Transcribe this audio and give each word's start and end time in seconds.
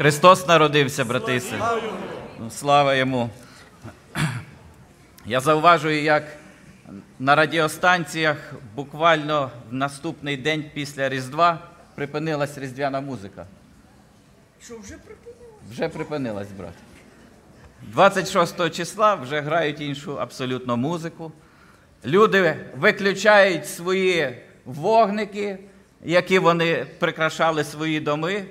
Христос 0.00 0.48
народився, 0.48 1.04
брати 1.04 1.34
і 1.34 1.40
сестри. 1.40 1.58
Ну, 2.38 2.50
Слава 2.50 2.94
йому. 2.94 3.30
Я 5.26 5.40
зауважую, 5.40 6.02
як 6.02 6.24
на 7.18 7.34
радіостанціях 7.34 8.36
буквально 8.74 9.50
в 9.70 9.74
наступний 9.74 10.36
день 10.36 10.64
після 10.74 11.08
Різдва 11.08 11.58
припинилась 11.94 12.58
різдвяна 12.58 13.00
музика. 13.00 13.46
Що 14.62 14.78
вже 14.78 14.94
припинило? 14.94 15.54
Вже 15.70 15.88
припинилась, 15.88 16.52
брат. 16.58 16.74
26 17.82 18.70
числа 18.70 19.14
вже 19.14 19.40
грають 19.40 19.80
іншу 19.80 20.20
абсолютно 20.20 20.76
музику. 20.76 21.32
Люди 22.04 22.56
виключають 22.76 23.68
свої 23.68 24.42
вогники, 24.64 25.58
які 26.04 26.38
вони 26.38 26.86
прикрашали 26.98 27.64
свої 27.64 28.00
доми. 28.00 28.44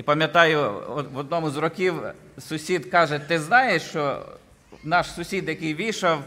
І 0.00 0.02
пам'ятаю, 0.02 0.72
в 1.12 1.18
одному 1.18 1.50
з 1.50 1.56
років 1.56 1.94
сусід 2.38 2.86
каже: 2.86 3.18
Ти 3.18 3.38
знаєш, 3.38 3.82
що 3.82 4.26
наш 4.84 5.12
сусід, 5.12 5.48
який 5.48 5.74
вішав, 5.74 6.24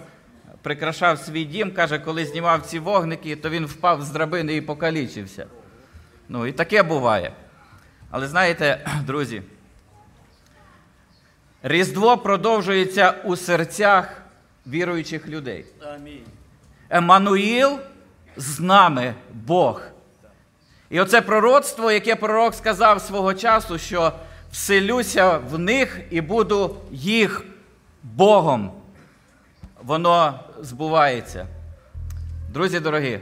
прикрашав 0.61 1.20
свій 1.20 1.45
дім, 1.45 1.71
каже, 1.71 1.99
коли 1.99 2.25
знімав 2.25 2.61
ці 2.61 2.80
вогники, 2.80 3.35
то 3.35 3.49
він 3.49 3.66
впав 3.66 4.02
з 4.02 4.09
драбини 4.09 4.55
і 4.55 4.61
покалічився. 4.61 5.47
Ну, 6.30 6.47
і 6.47 6.52
таке 6.52 6.83
буває. 6.83 7.33
Але 8.11 8.27
знаєте, 8.27 8.85
друзі, 9.07 9.41
Різдво 11.63 12.17
продовжується 12.17 13.11
у 13.23 13.35
серцях 13.35 14.21
віруючих 14.67 15.27
людей. 15.27 15.66
Амінь. 15.95 16.25
Еммануїл 16.89 17.80
з 18.38 18.59
нами 18.59 19.13
Бог. 19.33 19.92
І 20.93 20.99
оце 20.99 21.21
пророцтво, 21.21 21.91
яке 21.91 22.15
пророк 22.15 22.55
сказав 22.55 23.02
свого 23.02 23.33
часу, 23.33 23.77
що 23.77 24.13
вселюся 24.52 25.38
в 25.38 25.59
них 25.59 26.02
і 26.09 26.21
буду 26.21 26.75
їх 26.91 27.45
Богом. 28.03 28.72
Воно 29.83 30.39
збувається. 30.59 31.47
Друзі 32.49 32.80
дорогі, 32.80 33.19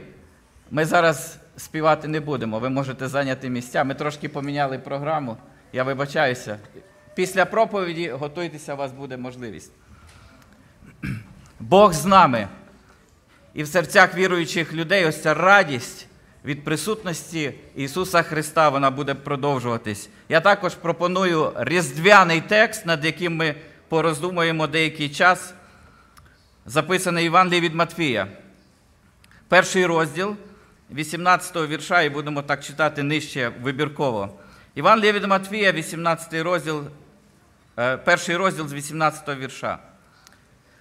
ми 0.70 0.84
зараз 0.84 1.38
співати 1.56 2.08
не 2.08 2.20
будемо. 2.20 2.58
Ви 2.58 2.68
можете 2.68 3.08
зайняти 3.08 3.50
місця. 3.50 3.84
Ми 3.84 3.94
трошки 3.94 4.28
поміняли 4.28 4.78
програму. 4.78 5.36
Я 5.72 5.84
вибачаюся. 5.84 6.58
Після 7.14 7.44
проповіді 7.44 8.10
готуйтеся, 8.10 8.74
у 8.74 8.76
вас 8.76 8.92
буде 8.92 9.16
можливість. 9.16 9.72
Бог 11.60 11.92
з 11.92 12.04
нами. 12.04 12.48
І 13.54 13.62
в 13.62 13.68
серцях 13.68 14.14
віруючих 14.14 14.72
людей 14.72 15.06
ось 15.06 15.22
ця 15.22 15.34
радість 15.34 16.08
від 16.44 16.64
присутності 16.64 17.54
Ісуса 17.76 18.22
Христа 18.22 18.68
вона 18.68 18.90
буде 18.90 19.14
продовжуватись. 19.14 20.08
Я 20.28 20.40
також 20.40 20.74
пропоную 20.74 21.52
різдвяний 21.56 22.40
текст, 22.40 22.86
над 22.86 23.04
яким 23.04 23.36
ми 23.36 23.54
пороздумуємо 23.88 24.66
деякий 24.66 25.08
час, 25.08 25.54
записаний 26.66 27.24
Євангелії 27.24 27.60
від 27.60 27.74
Матфія. 27.74 28.28
Перший 29.48 29.86
розділ 29.86 30.36
18 30.90 31.56
го 31.56 31.66
вірша, 31.66 32.02
і 32.02 32.10
будемо 32.10 32.42
так 32.42 32.64
читати 32.64 33.02
нижче 33.02 33.52
вибірково. 33.62 34.38
Євангелія 34.76 35.12
від 35.12 35.24
Матфія, 35.24 35.72
18 35.72 36.42
розділ, 36.42 36.84
е, 37.78 37.96
перший 37.96 38.36
розділ 38.36 38.68
з 38.68 38.72
18 38.72 39.36
вірша. 39.36 39.78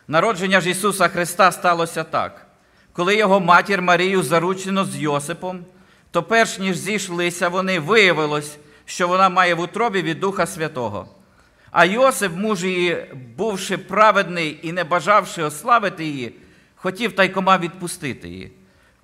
Народження 0.08 0.62
ж 0.62 0.70
Ісуса 0.70 1.08
Христа 1.08 1.52
сталося 1.52 2.04
так. 2.04 2.51
Коли 2.94 3.16
його 3.16 3.40
матір 3.40 3.82
Марію 3.82 4.24
заручено 4.24 4.86
з 4.86 4.98
Йосипом, 4.98 5.66
то 6.12 6.24
перш 6.24 6.60
ніж 6.60 6.78
зійшлися 6.78 7.50
вони, 7.50 7.80
виявилось, 7.80 8.58
що 8.86 9.08
вона 9.08 9.30
має 9.30 9.54
в 9.54 9.60
утробі 9.60 10.02
від 10.02 10.20
Духа 10.20 10.46
Святого. 10.46 11.08
А 11.72 11.86
Йосип, 11.86 12.32
муж 12.36 12.64
її, 12.64 13.06
бувши 13.38 13.78
праведний 13.78 14.60
і 14.62 14.72
не 14.72 14.84
бажавши 14.84 15.44
ославити 15.44 16.06
її, 16.06 16.36
хотів 16.76 17.16
тайкома 17.16 17.58
відпустити 17.58 18.30
її. 18.30 18.52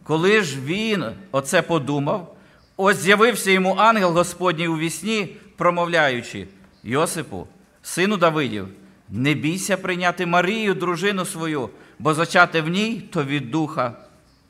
Коли 0.04 0.42
ж 0.42 0.60
він 0.66 1.06
оце 1.32 1.62
подумав, 1.62 2.36
ось 2.78 2.98
з'явився 2.98 3.52
йому 3.52 3.76
ангел 3.78 4.12
Господній 4.12 4.68
у 4.68 4.78
вісні, 4.78 5.36
промовляючи: 5.58 6.48
Йосипу, 6.84 7.48
сину 7.82 8.18
Давидів, 8.18 8.68
не 9.10 9.34
бійся 9.34 9.78
прийняти 9.78 10.26
Марію, 10.26 10.74
дружину 10.74 11.26
свою, 11.26 11.70
бо 12.00 12.14
зачати 12.14 12.62
в 12.62 12.68
ній 12.68 13.10
то 13.12 13.24
від 13.24 13.52
Духа 13.52 13.94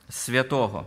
Святого. 0.10 0.86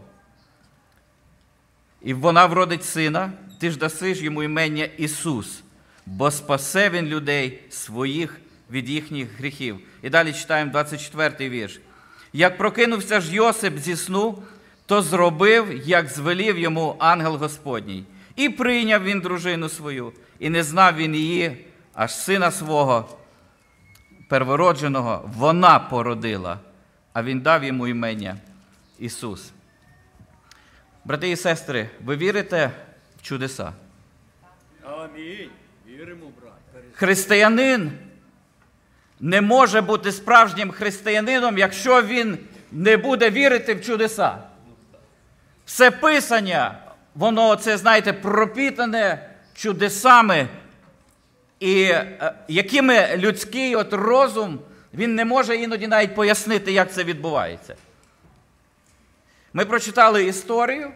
І 2.03 2.15
вона 2.15 2.47
вродить 2.47 2.84
сина, 2.84 3.32
ти 3.59 3.71
ж 3.71 3.78
даси 3.78 4.15
ж 4.15 4.25
йому 4.25 4.43
імення 4.43 4.88
Ісус, 4.97 5.62
бо 6.06 6.31
спасе 6.31 6.91
він 6.91 7.06
людей 7.06 7.62
своїх 7.70 8.41
від 8.70 8.88
їхніх 8.88 9.38
гріхів. 9.38 9.78
І 10.03 10.10
далі 10.10 10.32
читаємо 10.32 10.70
24 10.70 11.34
й 11.38 11.49
вірш. 11.49 11.81
Як 12.32 12.59
прокинувся 12.59 13.20
ж 13.20 13.34
Йосип 13.34 13.78
зі 13.78 13.97
сну, 13.97 14.43
то 14.87 15.03
зробив, 15.03 15.82
як 15.88 16.09
звелів 16.09 16.59
йому 16.59 16.97
ангел 16.99 17.37
Господній. 17.37 18.04
І 18.37 18.49
прийняв 18.49 19.03
він 19.03 19.20
дружину 19.20 19.69
свою, 19.69 20.12
і 20.38 20.50
не 20.50 20.62
знав 20.62 20.97
він 20.97 21.15
її, 21.15 21.66
аж 21.94 22.15
сина 22.15 22.50
свого 22.50 23.19
первородженого 24.31 25.31
вона 25.37 25.79
породила, 25.79 26.59
а 27.13 27.23
він 27.23 27.41
дав 27.41 27.65
йому 27.65 27.89
імення 27.89 28.37
Ісус. 28.99 29.51
Брати 31.05 31.31
і 31.31 31.37
сестри, 31.37 31.91
ви 32.05 32.17
вірите 32.17 32.71
в 33.19 33.23
чудеса? 33.23 33.73
Амінь. 34.85 35.51
Віримо, 35.87 36.27
брат. 36.41 36.85
Християнин 36.95 37.93
не 39.21 39.41
може 39.41 39.81
бути 39.81 40.13
справжнім 40.13 40.71
християнином, 40.71 41.59
якщо 41.59 42.03
він 42.03 42.39
не 42.73 42.97
буде 42.97 43.31
вірити 43.31 43.75
в 43.75 43.85
чудеса. 43.85 44.39
Все 45.67 45.91
писання, 45.91 46.79
воно 47.15 47.57
це, 47.57 47.79
знаєте, 47.79 48.12
пропітане 48.12 49.31
чудесами, 49.55 50.49
і 51.60 51.82
е, 51.82 52.34
якими 52.48 53.16
людський 53.16 53.76
от 53.76 53.93
розум, 53.93 54.60
він 54.94 55.15
не 55.15 55.25
може 55.25 55.56
іноді 55.56 55.87
навіть 55.87 56.15
пояснити, 56.15 56.72
як 56.72 56.93
це 56.93 57.04
відбувається. 57.04 57.76
Ми 59.53 59.65
прочитали 59.65 60.25
історію, 60.25 60.93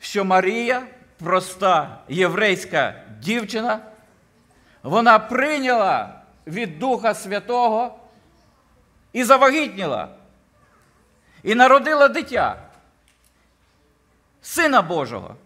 що 0.00 0.24
Марія, 0.24 0.82
проста 1.18 1.98
єврейська 2.08 3.02
дівчина, 3.20 3.80
вона 4.82 5.18
прийняла 5.18 6.20
від 6.46 6.78
Духа 6.78 7.14
Святого 7.14 7.98
і 9.12 9.24
завагітніла, 9.24 10.08
і 11.42 11.54
народила 11.54 12.08
дитя, 12.08 12.56
Сина 14.42 14.82
Божого. 14.82 15.36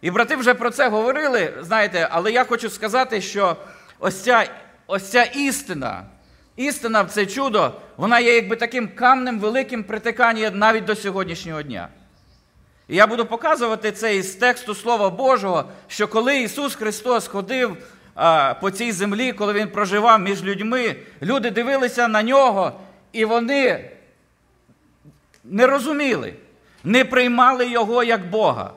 І 0.00 0.10
брати 0.10 0.36
вже 0.36 0.54
про 0.54 0.70
це 0.70 0.88
говорили, 0.88 1.52
знаєте, 1.60 2.08
але 2.10 2.32
я 2.32 2.44
хочу 2.44 2.70
сказати, 2.70 3.20
що 3.20 3.56
ось 3.98 4.22
ця, 4.22 4.50
ось 4.86 5.10
ця 5.10 5.22
істина, 5.22 6.02
істина 6.56 7.02
в 7.02 7.10
це 7.10 7.26
чудо, 7.26 7.72
вона 7.96 8.20
є 8.20 8.34
якби 8.34 8.56
таким 8.56 8.88
камнем 8.88 9.38
великим 9.38 9.84
притиканням 9.84 10.58
навіть 10.58 10.84
до 10.84 10.96
сьогоднішнього 10.96 11.62
дня. 11.62 11.88
І 12.88 12.96
я 12.96 13.06
буду 13.06 13.26
показувати 13.26 13.92
це 13.92 14.16
із 14.16 14.34
тексту 14.34 14.74
Слова 14.74 15.10
Божого, 15.10 15.64
що 15.88 16.08
коли 16.08 16.40
Ісус 16.40 16.74
Христос 16.74 17.28
ходив 17.28 17.76
по 18.60 18.70
цій 18.70 18.92
землі, 18.92 19.32
коли 19.32 19.52
Він 19.52 19.68
проживав 19.68 20.20
між 20.20 20.42
людьми, 20.42 20.96
люди 21.22 21.50
дивилися 21.50 22.08
на 22.08 22.22
нього, 22.22 22.72
і 23.12 23.24
вони 23.24 23.90
не 25.44 25.66
розуміли, 25.66 26.34
не 26.84 27.04
приймали 27.04 27.68
Його 27.68 28.04
як 28.04 28.30
Бога. 28.30 28.72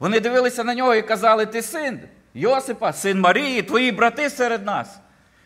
Вони 0.00 0.20
дивилися 0.20 0.64
на 0.64 0.74
нього 0.74 0.94
і 0.94 1.02
казали: 1.02 1.46
Ти 1.46 1.62
син 1.62 2.00
Йосипа, 2.34 2.92
син 2.92 3.20
Марії, 3.20 3.62
твої 3.62 3.92
брати 3.92 4.30
серед 4.30 4.66
нас. 4.66 4.98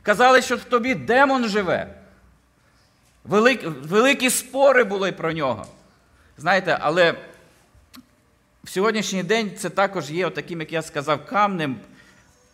Казали, 0.02 0.42
що 0.42 0.56
в 0.56 0.64
тобі 0.64 0.94
демон 0.94 1.48
живе. 1.48 1.94
Великі, 3.24 3.66
великі 3.66 4.30
спори 4.30 4.84
були 4.84 5.12
про 5.12 5.32
нього. 5.32 5.66
Знаєте, 6.38 6.78
але 6.80 7.14
в 8.64 8.70
сьогоднішній 8.70 9.22
день 9.22 9.50
це 9.58 9.70
також 9.70 10.10
є 10.10 10.30
таким, 10.30 10.60
як 10.60 10.72
я 10.72 10.82
сказав, 10.82 11.26
камнем, 11.26 11.76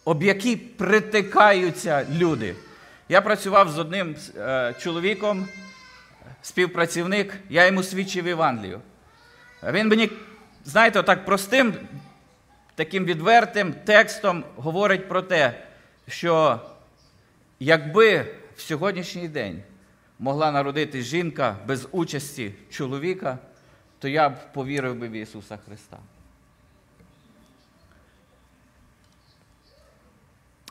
об 0.04 0.22
який 0.22 0.56
притикаються 0.56 2.06
люди. 2.12 2.54
Я 3.08 3.20
працював 3.20 3.70
з 3.70 3.78
одним 3.78 4.16
е, 4.36 4.74
чоловіком, 4.80 5.48
співпрацівник, 6.42 7.34
я 7.48 7.66
йому 7.66 7.82
свідчив 7.82 8.26
Євангелію. 8.26 8.80
Він 9.62 9.88
мені, 9.88 10.10
знаєте, 10.64 11.02
так 11.02 11.24
простим, 11.24 11.74
таким 12.80 13.04
відвертим 13.04 13.72
текстом 13.72 14.44
говорить 14.56 15.08
про 15.08 15.22
те, 15.22 15.62
що 16.08 16.60
якби 17.58 18.34
в 18.56 18.60
сьогоднішній 18.60 19.28
день 19.28 19.62
могла 20.18 20.52
народити 20.52 21.02
жінка 21.02 21.56
без 21.66 21.88
участі 21.92 22.54
чоловіка, 22.70 23.38
то 23.98 24.08
я 24.08 24.28
б 24.28 24.52
повірив 24.52 24.94
би 24.94 25.08
в 25.08 25.12
Ісуса 25.12 25.58
Христа. 25.66 25.98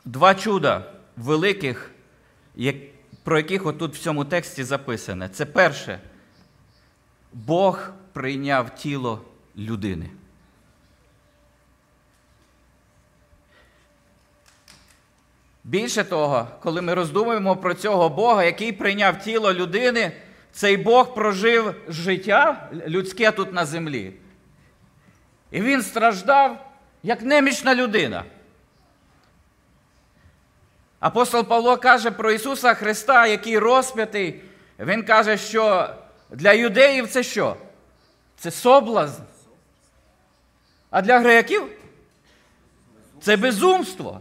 два 0.04 0.34
чуда 0.34 0.92
великих, 1.16 1.90
про 3.24 3.36
яких 3.36 3.66
отут 3.66 3.94
в 3.94 3.98
цьому 3.98 4.24
тексті 4.24 4.64
записане. 4.64 5.28
Це 5.28 5.46
перше. 5.46 6.00
Бог 7.32 7.90
прийняв 8.12 8.74
тіло 8.74 9.24
людини. 9.56 10.10
Більше 15.70 16.04
того, 16.04 16.48
коли 16.62 16.82
ми 16.82 16.94
роздумуємо 16.94 17.56
про 17.56 17.74
цього 17.74 18.08
Бога, 18.08 18.44
який 18.44 18.72
прийняв 18.72 19.18
тіло 19.18 19.52
людини, 19.52 20.12
цей 20.52 20.76
Бог 20.76 21.14
прожив 21.14 21.74
життя 21.88 22.70
людське 22.86 23.30
тут 23.30 23.52
на 23.52 23.66
землі. 23.66 24.12
І 25.50 25.60
він 25.60 25.82
страждав 25.82 26.72
як 27.02 27.22
немічна 27.22 27.74
людина. 27.74 28.24
Апостол 31.00 31.44
Павло 31.44 31.76
каже 31.76 32.10
про 32.10 32.32
Ісуса 32.32 32.74
Христа, 32.74 33.26
який 33.26 33.58
розп'ятий. 33.58 34.42
Він 34.78 35.02
каже, 35.02 35.36
що 35.36 35.94
для 36.30 36.52
юдеїв 36.52 37.08
це 37.10 37.22
що? 37.22 37.56
Це 38.36 38.50
соблазн. 38.50 39.22
А 40.90 41.02
для 41.02 41.18
греків 41.18 41.62
це 43.20 43.36
безумство. 43.36 44.20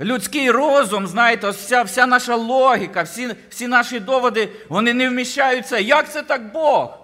Людський 0.00 0.50
розум, 0.50 1.06
знаєте, 1.06 1.46
ось 1.46 1.56
вся, 1.56 1.82
вся 1.82 2.06
наша 2.06 2.36
логіка, 2.36 3.02
всі, 3.02 3.34
всі 3.48 3.66
наші 3.66 4.00
доводи, 4.00 4.48
вони 4.68 4.94
не 4.94 5.08
вміщаються. 5.08 5.78
Як 5.78 6.12
це 6.12 6.22
так 6.22 6.52
Бог? 6.52 6.98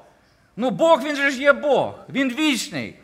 Ну, 0.57 0.71
Бог, 0.71 1.03
він 1.05 1.17
же 1.17 1.31
ж 1.31 1.41
є 1.41 1.53
Бог, 1.53 1.95
він 2.09 2.29
вічний. 2.29 2.97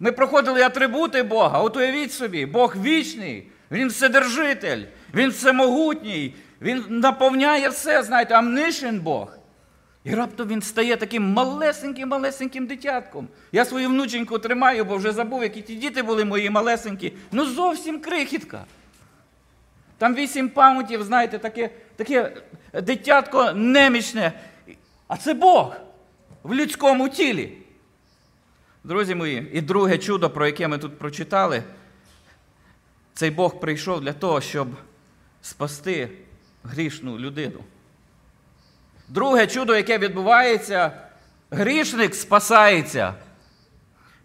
Ми 0.00 0.12
проходили 0.12 0.62
атрибути 0.62 1.22
Бога. 1.22 1.58
От 1.58 1.76
уявіть 1.76 2.12
собі, 2.12 2.46
Бог 2.46 2.76
вічний, 2.82 3.46
Він 3.70 3.88
вседержитель, 3.88 4.82
Він 5.14 5.30
всемогутній, 5.30 6.34
Він 6.60 6.84
наповняє 6.88 7.68
все, 7.68 8.02
знаєте, 8.02 8.34
амнишен 8.34 9.00
Бог. 9.00 9.36
І 10.04 10.14
раптом 10.14 10.48
він 10.48 10.62
стає 10.62 10.96
таким 10.96 11.38
малесеньким-малесеньким 11.38 12.66
дитятком. 12.66 13.28
Я 13.52 13.64
свою 13.64 13.88
внученьку 13.88 14.38
тримаю, 14.38 14.84
бо 14.84 14.96
вже 14.96 15.12
забув, 15.12 15.42
які 15.42 15.62
ті 15.62 15.74
діти 15.74 16.02
були 16.02 16.24
мої 16.24 16.50
малесенькі. 16.50 17.12
Ну 17.32 17.46
зовсім 17.46 18.00
крихітка. 18.00 18.64
Там 20.02 20.14
вісім 20.14 20.48
паунтів, 20.48 21.02
знаєте, 21.02 21.38
таке, 21.38 21.70
таке 21.96 22.36
дитятко 22.82 23.52
немічне. 23.52 24.32
А 25.08 25.16
це 25.16 25.34
Бог 25.34 25.76
в 26.42 26.54
людському 26.54 27.08
тілі. 27.08 27.52
Друзі 28.84 29.14
мої, 29.14 29.50
і 29.52 29.60
друге 29.60 29.98
чудо, 29.98 30.30
про 30.30 30.46
яке 30.46 30.68
ми 30.68 30.78
тут 30.78 30.98
прочитали, 30.98 31.62
цей 33.14 33.30
Бог 33.30 33.60
прийшов 33.60 34.00
для 34.00 34.12
того, 34.12 34.40
щоб 34.40 34.68
спасти 35.42 36.08
грішну 36.64 37.18
людину. 37.18 37.60
Друге 39.08 39.46
чудо, 39.46 39.76
яке 39.76 39.98
відбувається, 39.98 40.92
грішник 41.50 42.14
спасається. 42.14 43.14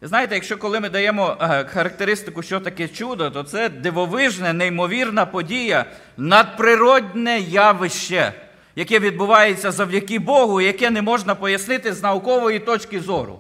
Знаєте, 0.02 0.36
якщо 0.36 0.58
коли 0.58 0.80
ми 0.80 0.90
даємо 0.90 1.38
е, 1.42 1.66
характеристику, 1.66 2.44
що 2.44 2.60
таке 2.60 2.88
чудо, 2.88 3.32
то 3.32 3.44
це 3.44 3.70
дивовижне, 3.70 4.54
неймовірна 4.54 5.26
подія, 5.26 5.86
надприродне 6.18 7.40
явище, 7.40 8.34
яке 8.76 9.00
відбувається 9.00 9.72
завдяки 9.72 10.20
Богу, 10.20 10.62
яке 10.62 10.90
не 10.90 11.02
можна 11.02 11.36
пояснити 11.36 11.94
з 11.94 12.04
наукової 12.04 12.60
точки 12.60 13.00
зору. 13.00 13.40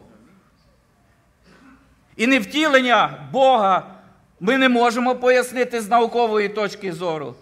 І 2.15 2.27
невтілення 2.27 3.27
Бога 3.31 3.83
ми 4.39 4.57
не 4.57 4.69
можемо 4.69 5.15
пояснити 5.15 5.81
з 5.81 5.89
наукової 5.89 6.49
точки 6.49 6.93
зору. 6.93 7.35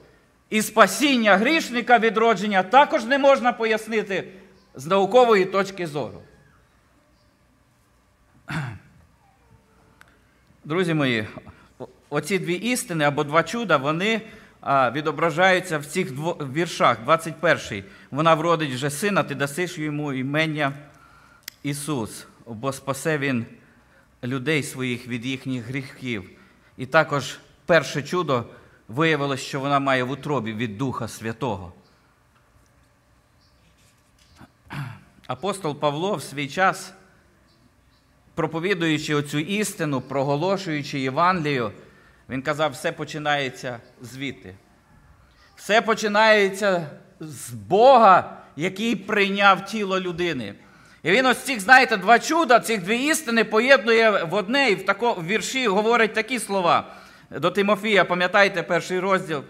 І 0.50 0.62
спасіння 0.62 1.38
грішника 1.38 2.00
відродження 2.00 2.63
також 2.63 3.06
не 3.06 3.17
можна 3.17 3.53
пояснити 3.53 4.27
з 4.75 4.85
наукової 4.85 5.45
точки 5.45 5.88
зору. 5.88 6.21
Друзі 10.65 10.94
мої, 10.94 11.27
оці 12.09 12.39
дві 12.39 12.53
істини 12.53 13.03
або 13.03 13.23
два 13.23 13.44
чуда, 13.44 13.77
вони 13.77 14.21
відображаються 14.67 15.77
в 15.77 15.85
цих 15.85 16.12
дво- 16.12 16.53
віршах. 16.53 16.97
21-й. 17.06 17.83
Вона 18.12 18.33
вродить 18.33 18.73
вже 18.73 18.89
сина, 18.89 19.23
ти 19.23 19.35
дасиш 19.35 19.77
йому 19.77 20.13
імення 20.13 20.73
Ісус, 21.63 22.27
бо 22.47 22.73
спасе 22.73 23.17
Він 23.17 23.45
людей 24.23 24.63
своїх 24.63 25.07
від 25.07 25.25
їхніх 25.25 25.65
гріхів. 25.65 26.29
І 26.77 26.85
також 26.85 27.39
перше 27.65 28.03
чудо 28.03 28.45
виявилось, 28.88 29.41
що 29.41 29.59
вона 29.59 29.79
має 29.79 30.03
в 30.03 30.12
утробі 30.12 30.53
від 30.53 30.77
Духа 30.77 31.07
Святого. 31.07 31.73
Апостол 35.27 35.79
Павло 35.79 36.15
в 36.15 36.23
свій 36.23 36.47
час, 36.47 36.94
проповідуючи 38.36 39.16
оцю 39.16 39.40
істину, 39.40 40.02
проголошуючи 40.02 41.00
Євангелію, 41.00 41.72
він 42.30 42.42
казав, 42.42 42.72
все 42.72 42.92
починається 42.92 43.80
звідти. 44.02 44.56
Все 45.56 45.82
починається 45.82 46.88
з 47.20 47.50
Бога, 47.52 48.38
який 48.56 48.96
прийняв 48.96 49.66
тіло 49.66 50.00
людини. 50.00 50.54
І 51.04 51.12
він 51.12 51.26
ось 51.26 51.38
цих, 51.38 51.60
знаєте, 51.60 51.98
два 51.98 52.20
чуда, 52.20 52.60
цих 52.60 52.84
дві 52.84 53.06
істини 53.06 53.44
поєднує 53.44 54.24
в 54.24 54.34
одне 54.34 54.70
і 54.70 54.76
в 54.76 54.86
такому 54.86 55.22
вірші 55.22 55.68
говорить 55.68 56.14
такі 56.14 56.40
слова. 56.40 56.88
До 57.32 57.52
Тимофія, 57.52 58.06
пам'ятаєте, 58.06 58.64
перший 58.64 59.00
розділ 59.00 59.44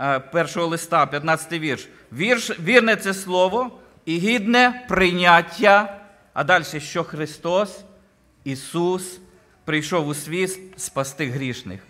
е, 0.00 0.20
першого 0.20 0.66
листа, 0.66 1.06
15 1.06 1.52
вірш. 1.52 1.88
Вірш, 2.12 2.60
Вірне 2.60 2.96
це 2.96 3.14
слово 3.14 3.78
і 4.04 4.18
гідне 4.18 4.86
прийняття. 4.88 6.00
А 6.34 6.44
далі, 6.44 6.64
що 6.78 7.04
Христос, 7.04 7.84
Ісус, 8.44 9.18
прийшов 9.64 10.08
у 10.08 10.14
світ 10.14 10.60
спасти 10.76 11.30
грішних. 11.30 11.80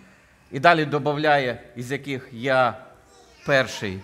І 0.52 0.60
далі 0.60 0.84
додає, 0.84 1.62
із 1.76 1.92
яких 1.92 2.28
я 2.32 2.78
перший. 3.46 4.00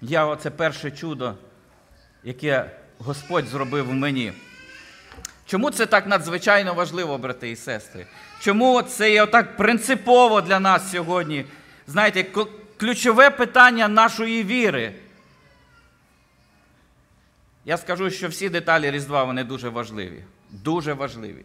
Я 0.00 0.26
оце 0.26 0.50
перше 0.50 0.90
чудо, 0.90 1.34
яке 2.24 2.70
Господь 2.98 3.46
зробив 3.46 3.90
у 3.90 3.92
мені. 3.92 4.32
Чому 5.46 5.70
це 5.70 5.86
так 5.86 6.06
надзвичайно 6.06 6.74
важливо, 6.74 7.18
брати 7.18 7.50
і 7.50 7.56
сестри? 7.56 8.06
Чому 8.40 8.82
це 8.82 9.12
є 9.12 9.26
так 9.26 9.56
принципово 9.56 10.40
для 10.40 10.60
нас 10.60 10.90
сьогодні? 10.90 11.44
Знаєте, 11.86 12.26
ключове 12.76 13.30
питання 13.30 13.88
нашої 13.88 14.42
віри. 14.42 14.92
Я 17.64 17.76
скажу, 17.76 18.10
що 18.10 18.28
всі 18.28 18.48
деталі 18.48 18.90
Різдва 18.90 19.24
вони 19.24 19.44
дуже 19.44 19.68
важливі. 19.68 20.24
Дуже 20.50 20.92
важливі. 20.92 21.44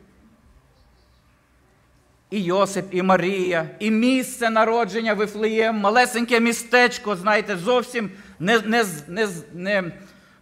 І 2.29 2.43
Йосип, 2.43 2.86
і 2.91 3.01
Марія, 3.01 3.69
і 3.79 3.91
місце 3.91 4.50
народження 4.50 5.13
Вифлеєм, 5.13 5.75
малесеньке 5.75 6.39
містечко, 6.39 7.15
знаєте, 7.15 7.57
зовсім 7.57 8.12
не, 8.39 8.59
не, 8.59 8.86
не, 9.07 9.27
не, 9.53 9.91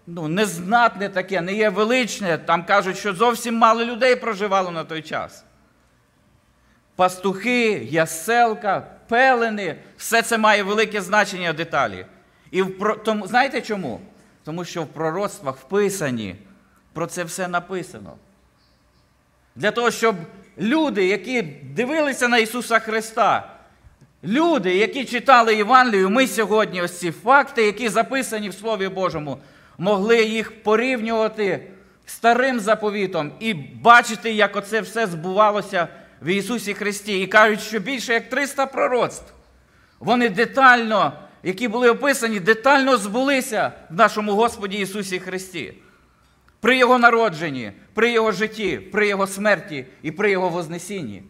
ну, 0.07 0.27
незнатне 0.27 1.09
таке, 1.09 1.41
не 1.41 1.53
є 1.53 1.69
величне. 1.69 2.37
Там 2.37 2.65
кажуть, 2.65 2.97
що 2.97 3.13
зовсім 3.13 3.55
мало 3.55 3.85
людей 3.85 4.15
проживало 4.15 4.71
на 4.71 4.83
той 4.83 5.01
час. 5.01 5.43
Пастухи, 6.95 7.71
яселка, 7.89 8.87
пелени, 9.07 9.75
все 9.97 10.21
це 10.21 10.37
має 10.37 10.63
велике 10.63 11.01
значення 11.01 11.53
деталі. 11.53 12.05
І 12.51 12.61
в, 12.61 12.95
тому, 13.05 13.27
знаєте 13.27 13.61
чому? 13.61 14.01
Тому 14.43 14.65
що 14.65 14.83
в 14.83 14.87
пророцтвах 14.87 15.57
вписані, 15.57 16.35
про 16.93 17.07
це 17.07 17.23
все 17.23 17.47
написано. 17.47 18.13
Для 19.55 19.71
того, 19.71 19.91
щоб 19.91 20.15
люди, 20.59 21.05
які 21.05 21.41
дивилися 21.75 22.27
на 22.27 22.37
Ісуса 22.37 22.79
Христа, 22.79 23.53
люди, 24.23 24.75
які 24.75 25.05
читали 25.05 25.55
Євангелію, 25.55 26.09
ми 26.09 26.27
сьогодні 26.27 26.81
ось 26.81 26.99
ці 26.99 27.11
факти, 27.11 27.65
які 27.65 27.89
записані 27.89 28.49
в 28.49 28.53
Слові 28.53 28.87
Божому, 28.87 29.37
могли 29.77 30.23
їх 30.23 30.63
порівнювати 30.63 31.67
старим 32.05 32.59
заповітом 32.59 33.31
і 33.39 33.53
бачити, 33.53 34.31
як 34.31 34.55
оце 34.55 34.81
все 34.81 35.07
збувалося 35.07 35.87
в 36.21 36.27
Ісусі 36.27 36.73
Христі. 36.73 37.21
І 37.21 37.27
кажуть, 37.27 37.61
що 37.61 37.79
більше 37.79 38.13
як 38.13 38.29
300 38.29 38.65
пророцтв. 38.65 39.33
Вони 39.99 40.29
детально, 40.29 41.13
які 41.43 41.67
були 41.67 41.89
описані, 41.89 42.39
детально 42.39 42.97
збулися 42.97 43.71
в 43.89 43.95
нашому 43.95 44.31
Господі 44.31 44.77
Ісусі 44.77 45.19
Христі 45.19 45.73
при 46.59 46.77
Його 46.77 46.97
народженні, 46.97 47.71
при 47.93 48.11
Його 48.11 48.31
житті, 48.31 48.77
при 48.77 49.07
Його 49.07 49.27
смерті 49.27 49.85
і 50.01 50.11
при 50.11 50.31
Його 50.31 50.49
Вознесінні. 50.49 51.23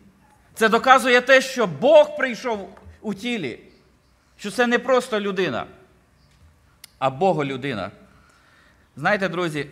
Це 0.53 0.69
доказує 0.69 1.21
те, 1.21 1.41
що 1.41 1.67
Бог 1.67 2.17
прийшов 2.17 2.69
у 3.01 3.13
тілі, 3.13 3.59
що 4.37 4.51
це 4.51 4.67
не 4.67 4.79
просто 4.79 5.19
людина, 5.19 5.65
а 6.99 7.09
Боголюдина. 7.09 7.91
Знаєте, 8.95 9.29
друзі, 9.29 9.67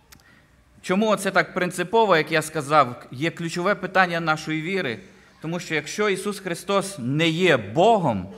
чому 0.82 1.16
це 1.16 1.30
так 1.30 1.54
принципово, 1.54 2.16
як 2.16 2.32
я 2.32 2.42
сказав, 2.42 3.06
є 3.10 3.30
ключове 3.30 3.74
питання 3.74 4.20
нашої 4.20 4.62
віри. 4.62 5.00
Тому 5.40 5.60
що 5.60 5.74
якщо 5.74 6.08
Ісус 6.08 6.40
Христос 6.40 6.96
не 6.98 7.28
є 7.28 7.56
Богом, 7.56 8.32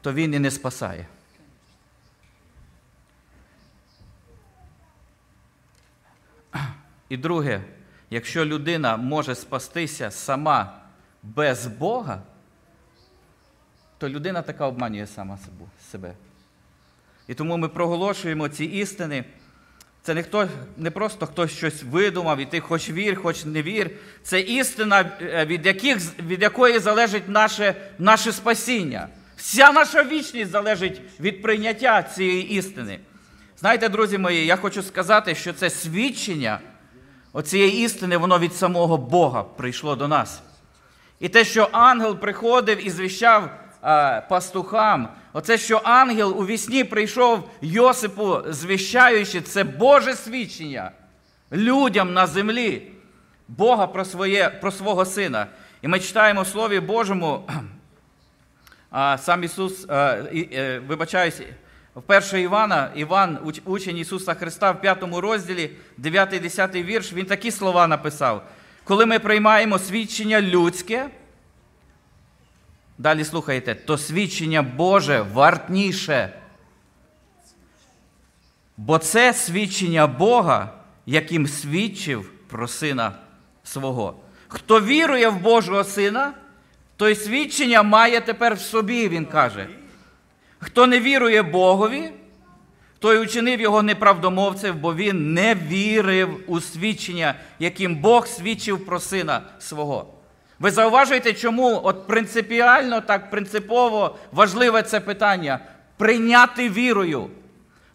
то 0.00 0.12
він 0.12 0.34
і 0.34 0.38
не 0.38 0.50
спасає. 0.50 1.06
І 7.12 7.16
друге, 7.16 7.60
якщо 8.10 8.44
людина 8.44 8.96
може 8.96 9.34
спастися 9.34 10.10
сама 10.10 10.80
без 11.22 11.66
Бога, 11.66 12.22
то 13.98 14.08
людина 14.08 14.42
така 14.42 14.66
обманює 14.66 15.06
сама 15.06 15.38
себе. 15.90 16.14
І 17.28 17.34
тому 17.34 17.56
ми 17.56 17.68
проголошуємо 17.68 18.48
ці 18.48 18.64
істини. 18.64 19.24
Це 20.02 20.14
не 20.14 20.22
хто, 20.22 20.48
не 20.76 20.90
просто 20.90 21.26
хтось 21.26 21.50
щось 21.50 21.82
видумав, 21.82 22.38
і 22.38 22.46
ти 22.46 22.60
хоч 22.60 22.90
вір, 22.90 23.22
хоч 23.22 23.44
не 23.44 23.62
вір. 23.62 23.90
Це 24.22 24.40
істина, 24.40 25.10
е, 25.20 25.46
від, 25.46 25.66
яких, 25.66 26.18
від 26.18 26.42
якої 26.42 26.78
залежить 26.78 27.28
наше, 27.28 27.74
наше 27.98 28.32
спасіння. 28.32 29.08
Вся 29.36 29.72
наша 29.72 30.04
вічність 30.04 30.50
залежить 30.50 31.00
від 31.20 31.42
прийняття 31.42 32.02
цієї 32.02 32.50
істини. 32.50 32.98
Знаєте, 33.58 33.88
друзі 33.88 34.18
мої, 34.18 34.46
я 34.46 34.56
хочу 34.56 34.82
сказати, 34.82 35.34
що 35.34 35.52
це 35.52 35.70
свідчення 35.70 36.60
оцієї 37.32 37.84
істини, 37.84 38.16
воно 38.16 38.38
від 38.38 38.54
самого 38.54 38.96
Бога 38.96 39.42
прийшло 39.42 39.96
до 39.96 40.08
нас. 40.08 40.42
І 41.20 41.28
те, 41.28 41.44
що 41.44 41.68
ангел 41.72 42.16
приходив 42.16 42.86
і 42.86 42.90
звіщав 42.90 43.50
а, 43.80 44.20
пастухам, 44.28 45.08
оце, 45.32 45.58
що 45.58 45.80
ангел 45.84 46.34
у 46.38 46.46
вісні 46.46 46.84
прийшов 46.84 47.50
Йосипу, 47.60 48.38
звіщаючи, 48.48 49.40
це 49.40 49.64
Боже 49.64 50.14
свідчення 50.14 50.90
людям 51.52 52.12
на 52.12 52.26
землі, 52.26 52.92
Бога 53.48 53.86
про 53.86 54.04
своє, 54.04 54.50
про 54.50 54.70
свого 54.70 55.04
Сина. 55.04 55.46
І 55.82 55.88
ми 55.88 56.00
читаємо 56.00 56.42
в 56.42 56.46
Слові 56.46 56.80
Божому, 56.80 57.50
а, 58.90 59.18
сам 59.18 59.44
Ісус, 59.44 59.86
і, 60.32 60.48
е, 60.52 60.82
вибачаюсь, 60.86 61.40
в 61.94 62.02
1 62.06 62.40
Івана, 62.40 62.90
Іван, 62.94 63.38
учень 63.64 63.98
Ісуса 63.98 64.34
Христа, 64.34 64.70
в 64.70 64.80
5 64.80 65.02
розділі, 65.02 65.70
9-10 65.98 66.82
вірш, 66.82 67.12
він 67.12 67.26
такі 67.26 67.50
слова 67.50 67.86
написав. 67.86 68.46
Коли 68.84 69.06
ми 69.06 69.18
приймаємо 69.18 69.78
свідчення 69.78 70.40
людське, 70.40 71.10
далі 72.98 73.24
слухайте, 73.24 73.74
то 73.74 73.98
свідчення 73.98 74.62
Боже 74.62 75.22
вартніше. 75.22 76.32
Бо 78.76 78.98
це 78.98 79.32
свідчення 79.32 80.06
Бога, 80.06 80.72
яким 81.06 81.46
свідчив 81.46 82.30
про 82.48 82.68
Сина 82.68 83.12
свого. 83.64 84.16
Хто 84.48 84.80
вірує 84.80 85.28
в 85.28 85.40
Божого 85.40 85.84
Сина, 85.84 86.34
той 86.96 87.14
свідчення 87.14 87.82
має 87.82 88.20
тепер 88.20 88.54
в 88.54 88.60
собі, 88.60 89.08
він 89.08 89.26
каже. 89.26 89.68
Хто 90.64 90.86
не 90.86 91.00
вірує 91.00 91.42
Богові, 91.42 92.10
той 92.98 93.18
учинив 93.18 93.60
його 93.60 93.82
неправдомовцем, 93.82 94.78
бо 94.78 94.94
він 94.94 95.34
не 95.34 95.54
вірив 95.54 96.40
у 96.46 96.60
свідчення, 96.60 97.34
яким 97.58 97.96
Бог 97.96 98.26
свідчив 98.26 98.86
про 98.86 99.00
сина 99.00 99.42
свого. 99.58 100.14
Ви 100.58 100.70
зауважуєте, 100.70 101.32
чому 101.32 101.80
от 101.84 102.06
принципіально, 102.06 103.00
так 103.00 103.30
принципово 103.30 104.16
важливе 104.32 104.82
це 104.82 105.00
питання 105.00 105.58
прийняти 105.96 106.68
вірою. 106.68 107.30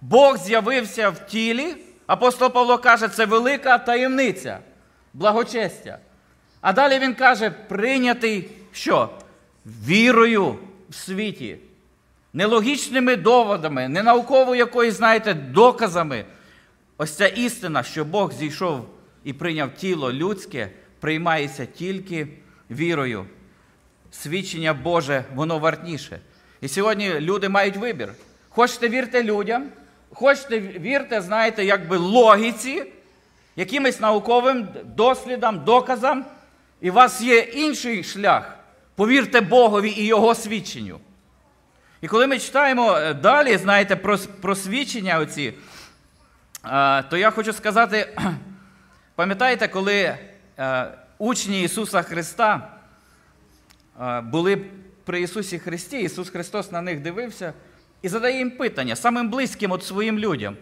Бог 0.01 0.37
з'явився 0.37 1.09
в 1.09 1.27
тілі, 1.27 1.75
апостол 2.07 2.53
Павло 2.53 2.77
каже, 2.77 3.07
це 3.07 3.25
велика 3.25 3.77
таємниця, 3.77 4.59
благочестя. 5.13 5.97
А 6.61 6.73
далі 6.73 6.99
він 6.99 7.13
каже, 7.13 7.49
прийнятий 7.49 8.51
що? 8.71 9.09
Вірою 9.65 10.55
в 10.89 10.95
світі 10.95 11.57
не 12.33 12.45
логічними 12.45 13.15
доводами, 13.15 13.87
не 13.87 14.03
науково 14.03 14.55
якоюсь, 14.55 14.95
знаєте, 14.95 15.33
доказами. 15.33 16.25
Ось 16.97 17.15
ця 17.15 17.27
істина, 17.27 17.83
що 17.83 18.05
Бог 18.05 18.33
зійшов 18.33 18.85
і 19.23 19.33
прийняв 19.33 19.73
тіло 19.73 20.13
людське, 20.13 20.69
приймається 20.99 21.65
тільки 21.65 22.27
вірою. 22.71 23.25
Свідчення 24.11 24.73
Боже, 24.73 25.23
воно 25.35 25.59
вартніше. 25.59 26.19
І 26.61 26.67
сьогодні 26.67 27.19
люди 27.19 27.49
мають 27.49 27.77
вибір. 27.77 28.13
Хочете 28.49 28.89
вірте 28.89 29.23
людям, 29.23 29.69
хочете 30.13 30.59
вірте, 30.59 31.21
знаєте, 31.21 31.65
якби 31.65 31.97
логіці, 31.97 32.83
якимось 33.55 33.99
науковим 33.99 34.67
дослідам, 34.83 35.63
доказам, 35.63 36.25
і 36.81 36.89
у 36.89 36.93
вас 36.93 37.21
є 37.21 37.39
інший 37.39 38.03
шлях. 38.03 38.57
Повірте 38.95 39.41
Богові 39.41 39.89
і 39.97 40.05
Його 40.05 40.35
свідченню. 40.35 40.99
І 42.01 42.07
коли 42.07 42.27
ми 42.27 42.39
читаємо 42.39 42.93
е, 42.93 43.13
далі, 43.13 43.57
знаєте, 43.57 43.95
про 43.95 44.17
про 44.17 44.55
свідчення 44.55 45.19
оці, 45.19 45.53
то 47.09 47.17
я 47.17 47.31
хочу 47.31 47.53
сказати, 47.53 48.17
пам'ятаєте, 49.15 49.67
коли 49.67 50.17
е, 50.59 50.87
учні 51.17 51.63
Ісуса 51.63 52.01
Христа 52.01 52.71
були 54.23 54.65
при 55.05 55.21
Ісусі 55.21 55.59
Христі, 55.59 55.99
Ісус 55.99 56.29
Христос 56.29 56.71
на 56.71 56.81
них 56.81 57.01
дивився 57.01 57.53
і 58.01 58.09
задає 58.09 58.37
їм 58.37 58.51
питання 58.51 58.95
самим 58.95 59.29
близьким 59.29 59.71
от 59.71 59.83
своїм 59.83 60.19
людям. 60.19 60.57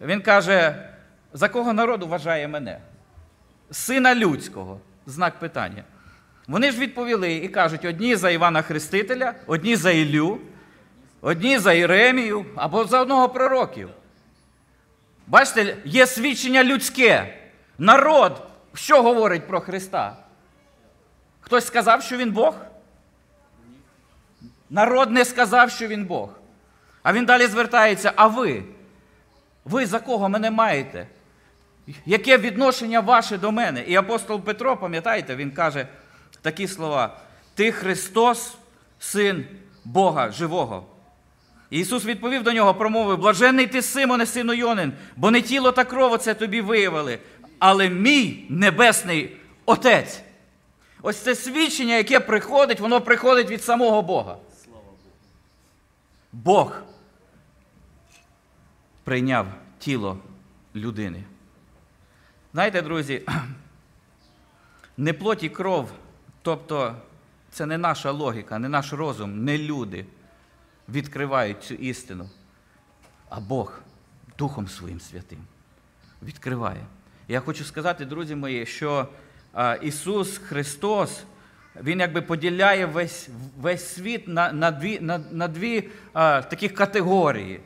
Він 0.00 0.20
каже, 0.20 0.88
за 1.32 1.48
кого 1.48 1.72
народ 1.72 2.02
вважає 2.02 2.48
мене? 2.48 2.78
Сина 3.70 4.14
людського, 4.14 4.80
знак 5.06 5.38
питання. 5.38 5.84
Вони 6.48 6.72
ж 6.72 6.78
відповіли 6.78 7.34
і 7.34 7.48
кажуть: 7.48 7.84
одні 7.84 8.16
за 8.16 8.30
Івана 8.30 8.62
Хрестителя, 8.62 9.34
одні 9.46 9.76
за 9.76 9.90
Іллю. 9.90 10.40
Одні 11.20 11.58
за 11.58 11.72
Іремію 11.72 12.46
або 12.56 12.84
за 12.84 13.00
одного 13.00 13.28
пророків. 13.28 13.90
Бачите, 15.26 15.76
є 15.84 16.06
свідчення 16.06 16.64
людське. 16.64 17.38
Народ, 17.78 18.42
що 18.74 19.02
говорить 19.02 19.46
про 19.46 19.60
Христа? 19.60 20.16
Хтось 21.40 21.66
сказав, 21.66 22.02
що 22.02 22.16
Він 22.16 22.32
Бог? 22.32 22.54
Народ 24.70 25.10
не 25.10 25.24
сказав, 25.24 25.70
що 25.70 25.86
Він 25.86 26.04
Бог. 26.04 26.30
А 27.02 27.12
він 27.12 27.24
далі 27.24 27.46
звертається: 27.46 28.12
а 28.16 28.26
ви? 28.26 28.62
Ви 29.64 29.86
за 29.86 30.00
кого 30.00 30.28
мене 30.28 30.50
маєте? 30.50 31.06
Яке 32.06 32.38
відношення 32.38 33.00
ваше 33.00 33.38
до 33.38 33.52
мене? 33.52 33.82
І 33.82 33.96
апостол 33.96 34.40
Петро, 34.40 34.76
пам'ятаєте, 34.76 35.36
він 35.36 35.50
каже 35.50 35.88
такі 36.42 36.68
слова: 36.68 37.16
Ти 37.54 37.72
Христос, 37.72 38.58
син 38.98 39.46
Бога 39.84 40.30
живого. 40.30 40.86
Ісус 41.70 42.04
відповів 42.04 42.42
до 42.42 42.52
нього, 42.52 42.74
промовив: 42.74 43.18
Блаженний 43.18 43.66
ти, 43.66 43.82
Симоне, 43.82 44.26
сину 44.26 44.52
Йонин, 44.52 44.92
бо 45.16 45.30
не 45.30 45.42
тіло 45.42 45.72
та 45.72 45.84
кров 45.84 46.18
це 46.18 46.34
тобі 46.34 46.60
виявили, 46.60 47.18
але 47.58 47.88
мій 47.88 48.46
небесний 48.48 49.36
Отець. 49.66 50.20
Ось 51.02 51.16
це 51.16 51.34
свідчення, 51.34 51.94
яке 51.96 52.20
приходить, 52.20 52.80
воно 52.80 53.00
приходить 53.00 53.50
від 53.50 53.64
самого 53.64 54.02
Бога. 54.02 54.36
Бог 56.32 56.82
прийняв 59.04 59.46
тіло 59.78 60.18
людини. 60.74 61.24
Знаєте, 62.52 62.82
друзі, 62.82 63.22
не 64.96 65.12
плоть 65.12 65.42
і 65.42 65.48
кров, 65.48 65.90
тобто 66.42 66.94
це 67.50 67.66
не 67.66 67.78
наша 67.78 68.10
логіка, 68.10 68.58
не 68.58 68.68
наш 68.68 68.92
розум, 68.92 69.44
не 69.44 69.58
люди 69.58 70.06
відкривають 70.88 71.62
цю 71.62 71.74
істину, 71.74 72.28
а 73.28 73.40
Бог 73.40 73.80
Духом 74.38 74.68
Своїм 74.68 75.00
Святим 75.00 75.38
відкриває. 76.22 76.86
Я 77.28 77.40
хочу 77.40 77.64
сказати, 77.64 78.04
друзі 78.04 78.34
мої, 78.34 78.66
що 78.66 79.08
Ісус 79.82 80.38
Христос, 80.38 81.22
Він 81.82 82.00
якби 82.00 82.22
поділяє 82.22 82.86
весь 82.86 83.28
весь 83.58 83.94
світ 83.94 84.28
на 84.28 84.52
на 84.52 84.70
дві 84.70 85.00
на, 85.00 85.18
на 85.18 85.48
дві 85.48 85.90
а, 86.12 86.42
таких 86.42 86.74
категорії. 86.74 87.60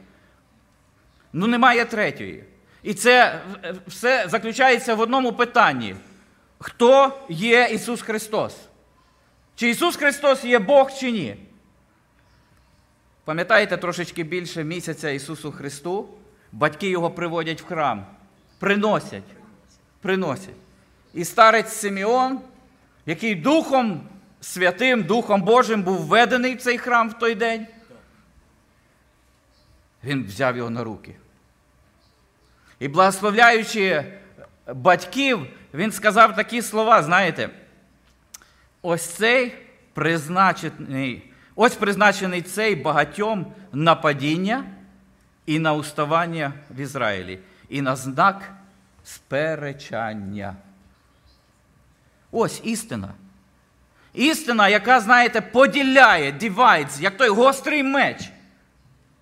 Ну, 1.33 1.47
немає 1.47 1.85
третьої. 1.85 2.45
І 2.83 2.95
це 2.95 3.41
все 3.87 4.29
заключається 4.29 4.95
в 4.95 5.01
одному 5.01 5.33
питанні: 5.33 5.97
хто 6.59 7.19
є 7.29 7.69
Ісус 7.73 8.03
Христос? 8.03 8.57
Чи 9.55 9.71
Ісус 9.71 9.97
Христос 9.97 10.45
є 10.45 10.59
Бог, 10.59 10.93
чи 10.93 11.11
ні? 11.11 11.37
Пам'ятаєте 13.25 13.77
трошечки 13.77 14.23
більше 14.23 14.65
місяця 14.65 15.11
Ісусу 15.11 15.53
Христу? 15.53 16.09
Батьки 16.53 16.89
його 16.89 17.11
приводять 17.11 17.63
в 17.63 17.65
храм, 17.65 18.07
приносять, 18.59 19.23
приносять. 20.01 20.55
І 21.15 21.25
старець 21.25 21.73
Симеон, 21.73 22.41
який 23.07 23.35
Духом 23.35 24.09
Святим, 24.41 25.03
Духом 25.03 25.43
Божим 25.43 25.83
був 25.83 26.07
введений 26.07 26.55
в 26.55 26.61
цей 26.61 26.79
храм 26.79 27.11
в 27.11 27.19
той 27.19 27.35
день, 27.35 27.67
він 30.05 30.25
взяв 30.25 30.57
його 30.57 30.71
на 30.71 30.85
руки. 30.85 31.17
І 32.79 32.89
благословляючи 32.89 34.05
батьків, 34.75 35.47
він 35.75 35.93
сказав 35.93 36.37
такі 36.37 36.63
слова, 36.63 37.03
знаєте, 37.03 37.51
ось 38.83 39.07
цей 39.07 39.55
призначений 39.93 41.32
Ось 41.55 41.75
призначений 41.75 42.43
цей 42.43 42.77
багатьом 42.77 43.47
на 43.73 43.95
падіння 43.95 44.65
і 45.47 45.59
на 45.59 45.73
уставання 45.73 46.53
в 46.71 46.81
Ізраїлі, 46.81 47.39
і 47.69 47.83
на 47.83 47.97
знак 47.97 48.53
сперечання. 49.05 50.57
Ось 52.31 52.61
істина. 52.65 53.09
Істина, 54.15 54.69
яка, 54.69 55.01
знаєте, 55.01 55.41
поділяє, 55.41 56.33
divides, 56.33 57.01
як 57.01 57.17
той 57.17 57.29
гострий 57.29 57.83
меч 57.83 58.31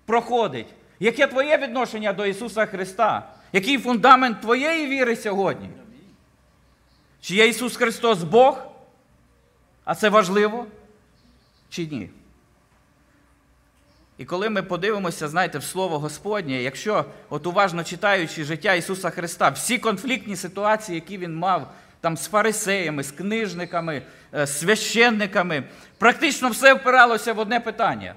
проходить. 0.05 0.67
Яке 0.99 1.27
твоє 1.27 1.57
відношення 1.57 2.13
до 2.13 2.25
Ісуса 2.25 2.65
Христа? 2.65 3.29
Який 3.53 3.77
фундамент 3.77 4.41
твоєї 4.41 4.87
віри 4.87 5.15
сьогодні? 5.15 5.69
Чи 7.21 7.35
є 7.35 7.47
Ісус 7.47 7.75
Христос 7.75 8.23
Бог? 8.23 8.63
А 9.83 9.95
це 9.95 10.09
важливо? 10.09 10.65
Чи 11.69 11.85
ні? 11.85 12.09
І 14.21 14.25
коли 14.25 14.49
ми 14.49 14.63
подивимося, 14.63 15.27
знаєте, 15.27 15.57
в 15.57 15.63
Слово 15.63 15.99
Господнє, 15.99 16.61
якщо 16.61 17.05
от 17.29 17.47
уважно 17.47 17.83
читаючи 17.83 18.43
життя 18.43 18.73
Ісуса 18.73 19.09
Христа, 19.09 19.49
всі 19.49 19.77
конфліктні 19.77 20.35
ситуації, 20.35 20.95
які 20.95 21.17
Він 21.17 21.35
мав 21.35 21.73
там 22.01 22.17
з 22.17 22.27
фарисеями, 22.27 23.03
з 23.03 23.11
книжниками, 23.11 24.01
е, 24.33 24.45
з 24.45 24.59
священниками, 24.59 25.63
практично 25.97 26.49
все 26.49 26.73
впиралося 26.73 27.33
в 27.33 27.39
одне 27.39 27.59
питання. 27.59 28.15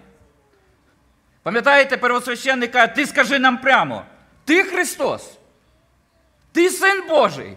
Пам'ятаєте, 1.43 1.97
первосвященник 1.97 2.73
каже, 2.73 2.93
ти 2.95 3.07
скажи 3.07 3.39
нам 3.39 3.59
прямо, 3.59 4.03
ти 4.45 4.63
Христос, 4.63 5.39
ти 6.53 6.71
син 6.71 7.03
Божий. 7.09 7.57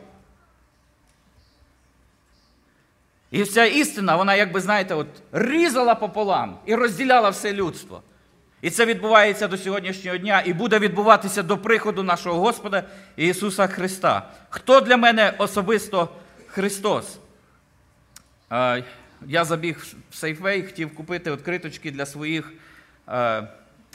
І 3.32 3.44
вся 3.44 3.66
істина, 3.66 4.16
вона, 4.16 4.36
як 4.36 4.52
би 4.52 4.62
знаєте, 4.62 4.96
от 4.96 5.08
різала 5.32 5.96
пополам 5.96 6.58
і 6.66 6.76
розділяла 6.76 7.30
все 7.30 7.54
людство. 7.54 8.04
І 8.62 8.70
це 8.70 8.86
відбувається 8.86 9.48
до 9.48 9.58
сьогоднішнього 9.58 10.18
дня 10.18 10.44
і 10.46 10.54
буде 10.54 10.80
відбуватися 10.80 11.44
до 11.44 11.58
приходу 11.58 12.04
нашого 12.04 12.40
Господа 12.40 12.84
Ісуса 13.16 13.68
Христа. 13.68 14.30
Хто 14.50 14.82
для 14.82 14.98
мене 14.98 15.34
особисто 15.38 16.10
Христос? 16.48 17.18
Я 19.28 19.46
забіг 19.46 19.86
в 20.12 20.16
Сейфвей, 20.16 20.64
хотів 20.64 20.96
купити 20.96 21.32
відкриточки 21.32 21.92
для 21.92 22.06
своїх 22.06 22.54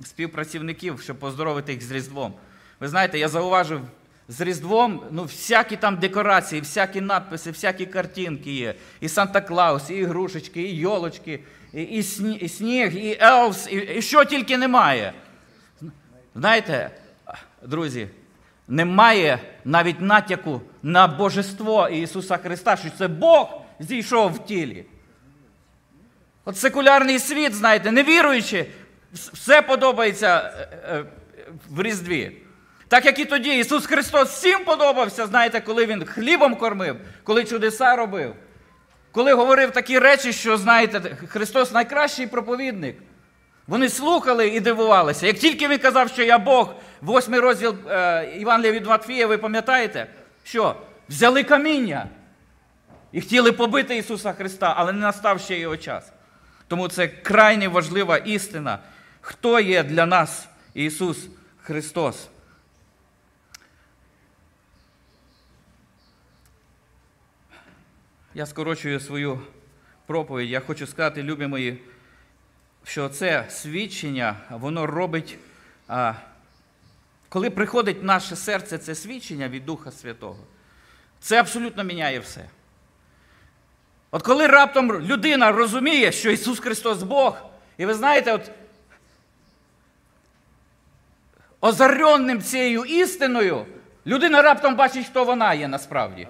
співпрацівників, 0.05 1.01
щоб 1.01 1.19
поздоровити 1.19 1.73
їх 1.73 1.83
з 1.83 1.91
Різдвом. 1.91 2.35
Ви 2.81 2.89
знаєте, 2.89 3.19
я 3.19 3.29
зауважив, 3.29 3.81
з 4.29 4.41
Різдвом 4.41 5.03
ну, 5.11 5.23
всякі 5.23 5.77
там 5.77 5.97
декорації, 5.97 6.61
всякі 6.61 7.01
надписи, 7.01 7.51
всякі 7.51 7.87
картинки 7.87 8.53
є. 8.53 8.75
І 9.01 9.07
Санта-Клаус, 9.07 9.93
і 9.93 9.97
ігрушечки, 9.97 10.63
і 10.63 10.77
йолочки, 10.77 11.41
і, 11.75 11.83
і, 11.83 12.49
сніг, 12.49 12.97
і 12.97 13.19
елвс, 13.21 13.69
і, 13.71 13.77
і 13.77 14.03
що 14.03 14.25
тільки 14.25 14.59
немає. 14.59 15.13
Знаєте, 16.35 16.91
друзі, 17.63 18.09
немає 18.69 19.39
навіть 19.65 20.01
натяку 20.01 20.61
на 20.83 21.07
божество 21.07 21.89
Ісуса 21.89 22.37
Христа, 22.37 22.77
що 22.77 22.91
це 22.99 23.09
Бог 23.09 23.61
зійшов 23.81 24.33
в 24.33 24.45
тілі. 24.45 24.85
От 26.45 26.59
секулярний 26.59 27.19
світ, 27.19 27.55
знаєте, 27.55 27.93
не 27.93 28.03
віруючи, 28.03 28.67
все 29.13 29.63
подобається 29.63 30.53
е, 30.57 30.69
е, 30.89 31.05
в 31.71 31.83
Різдві. 31.83 32.33
Так 32.89 33.05
як 33.07 33.19
і 33.19 33.25
тоді 33.25 33.59
Ісус 33.59 33.87
Христос 33.87 34.29
всім 34.29 34.65
подобався, 34.65 35.27
знаєте, 35.27 35.61
коли 35.61 35.87
Він 35.87 36.05
хлібом 36.05 36.57
кормив, 36.57 36.97
коли 37.25 37.45
чудеса 37.45 37.97
робив, 37.97 38.35
коли 39.13 39.33
говорив 39.33 39.71
такі 39.71 39.99
речі, 39.99 40.33
що, 40.33 40.57
знаєте, 40.57 41.17
Христос 41.29 41.73
найкращий 41.73 42.27
проповідник. 42.27 42.97
Вони 43.67 43.89
слухали 43.89 44.49
і 44.49 44.61
дивувалися. 44.61 45.27
Як 45.27 45.37
тільки 45.37 45.69
він 45.69 45.79
казав, 45.79 46.09
що 46.09 46.23
я 46.23 46.39
Бог, 46.39 46.75
восьмий 47.01 47.41
розділ 47.41 47.75
е, 47.89 48.25
Івангелія 48.39 48.73
від 48.73 48.87
Матфія, 48.87 49.27
ви 49.27 49.39
пам'ятаєте, 49.39 50.07
що 50.45 50.77
взяли 51.09 51.45
каміння 51.45 52.07
і 53.13 53.21
хотіли 53.21 53.53
побити 53.53 53.97
Ісуса 53.97 54.33
Христа, 54.33 54.75
але 54.77 54.93
не 54.93 55.01
настав 55.01 55.41
ще 55.41 55.59
його 55.59 55.77
час. 55.77 56.13
Тому 56.69 56.89
це 56.89 57.09
крайне 57.09 57.69
важлива 57.69 58.17
істина. 58.17 58.79
Хто 59.21 59.61
є 59.61 59.83
для 59.83 60.07
нас 60.07 60.49
Ісус 60.75 61.19
Христос? 61.63 62.29
Я 68.35 68.47
скорочую 68.47 69.01
свою 69.01 69.41
проповідь. 70.07 70.51
Я 70.51 70.61
хочу 70.61 70.87
сказати, 70.87 71.23
любі 71.23 71.47
мої, 71.47 71.79
що 72.85 73.09
це 73.09 73.45
свідчення, 73.49 74.37
воно 74.51 74.87
робить, 74.87 75.39
коли 77.29 77.51
приходить 77.51 78.03
наше 78.03 78.37
серце 78.37 78.79
це 78.79 78.95
свідчення 78.95 79.49
від 79.49 79.67
Духа 79.67 79.91
Святого, 79.91 80.39
це 81.21 81.41
абсолютно 81.41 81.85
міняє 81.85 82.21
все. 82.21 82.49
От 84.11 84.23
коли 84.23 84.47
раптом 84.47 85.03
людина 85.03 85.53
розуміє, 85.53 86.13
що 86.13 86.31
Ісус 86.31 86.61
Христос 86.61 87.03
Бог, 87.03 87.37
і 87.79 87.87
ви 87.87 87.95
знаєте, 87.95 88.33
от 88.33 88.51
озаренним 91.61 92.43
цією 92.43 92.85
істиною, 92.85 93.67
людина 94.07 94.43
раптом 94.43 94.77
бачить, 94.77 95.07
хто 95.07 95.25
вона 95.25 95.55
є 95.55 95.69
насправді. 95.69 96.29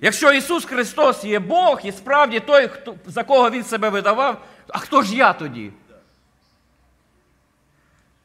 Якщо 0.00 0.32
Ісус 0.32 0.64
Христос 0.64 1.24
є 1.24 1.38
Бог 1.38 1.80
і 1.84 1.92
справді 1.92 2.40
той, 2.40 2.68
хто, 2.68 2.96
за 3.06 3.24
кого 3.24 3.50
Він 3.50 3.64
себе 3.64 3.88
видавав, 3.88 4.44
а 4.68 4.78
хто 4.78 5.02
ж 5.02 5.16
я 5.16 5.32
тоді? 5.32 5.72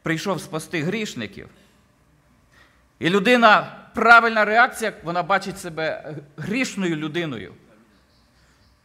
Прийшов 0.04 0.42
спасти 0.42 0.82
грішників. 0.82 1.50
І 3.00 3.10
людина, 3.10 3.78
правильна 3.94 4.46
реакція, 4.46 4.94
вона 5.04 5.24
бачить 5.24 5.60
себе 5.60 6.16
грішною 6.38 6.96
людиною. 6.96 7.54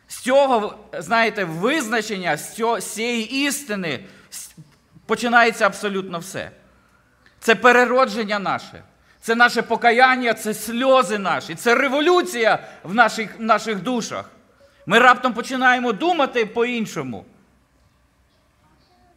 З 0.09 0.19
цього, 0.19 0.79
знаєте, 0.99 1.45
визначення, 1.45 2.37
з 2.37 2.57
з 2.79 2.95
цієї 2.95 3.47
істини 3.47 4.05
починається 5.07 5.67
абсолютно 5.67 6.19
все. 6.19 6.51
Це 7.41 7.55
переродження 7.55 8.39
наше. 8.39 8.83
Це 9.27 9.35
наше 9.35 9.63
покаяння, 9.63 10.35
це 10.35 10.55
сльози 10.55 11.19
наші, 11.19 11.55
це 11.55 11.75
революція 11.75 12.59
в 12.83 12.95
наших 12.95 13.39
в 13.39 13.43
наших 13.43 13.83
душах. 13.83 14.31
Ми 14.87 14.99
раптом 14.99 15.33
починаємо 15.33 15.93
думати 15.93 16.47
по-іншому. 16.47 17.25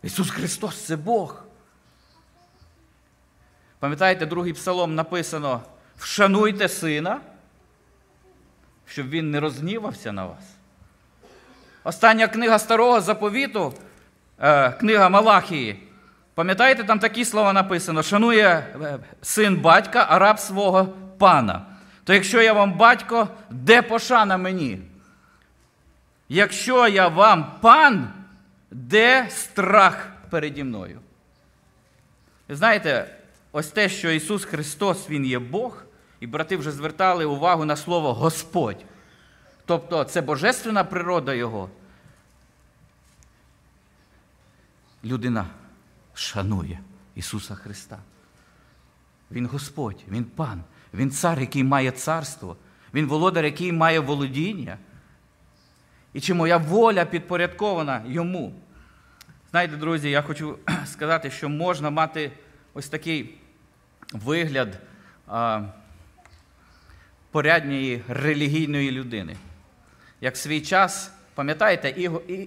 Ісус 0.03 0.29
Христос 0.29 0.85
це 0.85 0.95
Бог. 0.95 1.43
Пам'ятаєте, 3.79 4.25
другий 4.25 4.53
псалом 4.53 4.95
написано: 4.95 5.61
вшануйте 5.97 6.69
сина, 6.69 7.21
щоб 8.85 9.09
він 9.09 9.31
не 9.31 9.39
розгнівався 9.39 10.11
на 10.11 10.25
вас. 10.25 10.43
Остання 11.83 12.27
книга 12.27 12.59
старого 12.59 13.01
заповіту, 13.01 13.73
е, 14.39 14.71
книга 14.71 15.09
Малахії. 15.09 15.88
Пам'ятаєте, 16.39 16.83
там 16.83 16.99
такі 16.99 17.25
слова 17.25 17.53
написано: 17.53 18.03
шанує 18.03 18.47
е, 18.81 18.99
син 19.21 19.57
батька, 19.57 20.05
а 20.09 20.19
раб 20.19 20.39
свого 20.39 20.85
пана. 21.17 21.65
То 22.03 22.13
якщо 22.13 22.41
я 22.41 22.53
вам 22.53 22.73
батько, 22.73 23.27
де 23.49 23.81
пошана 23.81 24.37
мені? 24.37 24.81
Якщо 26.29 26.87
я 26.87 27.07
вам 27.07 27.51
пан, 27.61 28.13
де 28.71 29.27
страх 29.29 30.07
переді 30.29 30.63
мною? 30.63 30.99
Ви 32.47 32.55
знаєте, 32.55 33.15
ось 33.51 33.67
те, 33.67 33.89
що 33.89 34.11
Ісус 34.11 34.45
Христос, 34.45 35.09
Він 35.09 35.25
є 35.25 35.39
Бог, 35.39 35.83
і 36.19 36.27
брати 36.27 36.57
вже 36.57 36.71
звертали 36.71 37.25
увагу 37.25 37.65
на 37.65 37.75
слово 37.75 38.13
Господь. 38.13 38.85
Тобто 39.65 40.03
це 40.03 40.21
божественна 40.21 40.83
природа 40.83 41.33
Його. 41.33 41.69
Людина 45.03 45.45
шанує 46.19 46.79
Ісуса 47.15 47.55
Христа. 47.55 47.99
Він 49.31 49.45
Господь, 49.45 50.03
Він 50.07 50.23
пан, 50.23 50.63
Він 50.93 51.11
цар, 51.11 51.39
який 51.39 51.63
має 51.63 51.91
царство, 51.91 52.57
Він 52.93 53.05
володар, 53.05 53.45
який 53.45 53.71
має 53.71 53.99
володіння. 53.99 54.77
І 56.13 56.21
чи 56.21 56.33
моя 56.33 56.57
воля 56.57 57.05
підпорядкована 57.05 58.03
йому? 58.07 58.53
Знаєте, 59.51 59.77
друзі, 59.77 60.09
я 60.09 60.21
хочу 60.21 60.59
сказати, 60.85 61.31
що 61.31 61.49
можна 61.49 61.89
мати 61.89 62.31
ось 62.73 62.89
такий 62.89 63.35
вигляд 64.13 64.81
а, 65.27 65.61
порядньої 67.31 68.03
релігійної 68.07 68.91
людини. 68.91 69.37
Як 70.21 70.35
в 70.35 70.37
свій 70.37 70.61
час 70.61 71.11
Пам'ятаєте, 71.39 71.93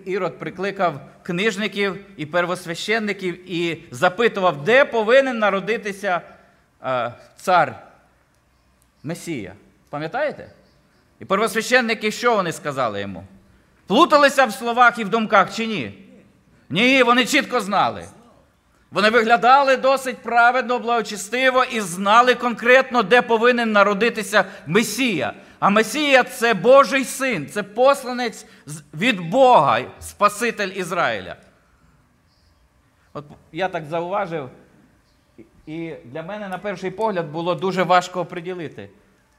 Ірод 0.05 0.39
прикликав 0.39 1.01
книжників 1.23 2.05
і 2.17 2.27
первосвященників 2.27 3.51
і 3.51 3.83
запитував, 3.91 4.65
де 4.65 4.85
повинен 4.85 5.39
народитися 5.39 6.21
цар 7.37 7.75
Месія. 9.03 9.53
Пам'ятаєте? 9.91 10.51
І 11.21 11.25
первосвященники, 11.25 12.11
що 12.11 12.37
вони 12.37 12.53
сказали 12.53 13.01
йому? 13.01 13.25
Плуталися 13.87 14.45
в 14.45 14.53
словах 14.53 14.99
і 14.99 15.05
в 15.05 15.09
думках 15.09 15.55
чи 15.55 15.67
ні? 15.67 15.99
Ні, 16.71 17.03
вони 17.03 17.27
чітко 17.27 17.61
знали. 17.61 18.05
Вони 18.91 19.11
виглядали 19.11 19.77
досить 19.77 20.19
праведно, 20.19 20.79
благочестиво 20.79 21.65
і 21.65 21.81
знали 21.81 22.35
конкретно, 22.35 23.03
де 23.03 23.23
повинен 23.23 23.73
народитися 23.73 24.45
Месія. 24.67 25.35
А 25.63 25.71
Месія 25.71 26.25
це 26.25 26.55
Божий 26.55 27.05
син, 27.05 27.47
це 27.47 27.63
посланець 27.63 28.47
від 28.95 29.31
Бога, 29.31 29.81
Спаситель 30.01 30.69
Ізраїля. 30.69 31.37
От 33.13 33.25
я 33.53 33.69
так 33.69 33.85
зауважив, 33.85 34.51
і- 35.67 35.95
для 36.05 36.23
мене 36.23 36.49
на 36.49 36.59
перший 36.59 36.91
погляд 36.91 37.31
було 37.31 37.55
дуже 37.55 37.83
важко 37.83 38.21
оприділити. 38.21 38.91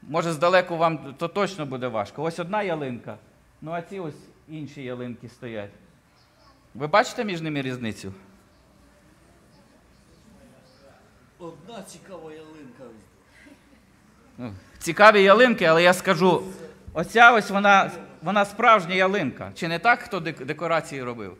Може, 0.02 0.32
здалеку 0.32 0.76
вам 0.76 1.14
то 1.14 1.28
точно 1.28 1.66
буде 1.66 1.88
важко. 1.88 2.22
Ось 2.22 2.38
одна 2.38 2.62
ялинка, 2.62 3.16
ну 3.62 3.72
а 3.72 3.82
ці 3.82 3.98
ось 4.00 4.28
інші 4.48 4.82
ялинки 4.82 5.28
стоять. 5.28 5.70
Ви 6.74 6.86
бачите 6.86 7.24
між 7.24 7.40
ними 7.40 7.62
різницю? 7.62 8.14
Одна 11.38 11.82
цікава 11.82 12.32
ялинка. 12.32 12.84
Ну, 14.38 14.54
Цікаві 14.84 15.22
ялинки, 15.22 15.64
але 15.64 15.82
я 15.82 15.94
скажу, 15.94 16.42
оця 16.92 17.32
ось 17.32 17.50
вона, 17.50 17.90
вона 18.22 18.44
справжня 18.44 18.94
ялинка. 18.94 19.52
Чи 19.54 19.68
не 19.68 19.78
так, 19.78 19.98
хто 20.02 20.20
декорації 20.20 21.02
робив? 21.02 21.36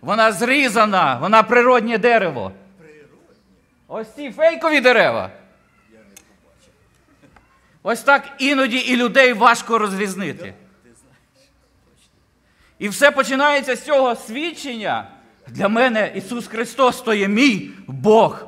Вона 0.00 0.32
зрізана, 0.32 1.18
вона 1.18 1.42
природнє 1.42 1.98
дерево. 1.98 2.52
Ось 3.88 4.14
ці 4.14 4.30
фейкові 4.30 4.80
дерева. 4.80 5.30
Ось 7.82 8.02
так 8.02 8.22
іноді 8.38 8.76
і 8.76 8.96
людей 8.96 9.32
важко 9.32 9.78
розрізнити. 9.78 10.54
І 12.78 12.88
все 12.88 13.10
починається 13.10 13.76
з 13.76 13.84
цього 13.84 14.14
свідчення. 14.14 15.08
Для 15.48 15.68
мене 15.68 16.12
Ісус 16.14 16.46
Христос 16.46 17.00
то 17.00 17.14
є 17.14 17.28
мій 17.28 17.70
Бог. 17.86 18.46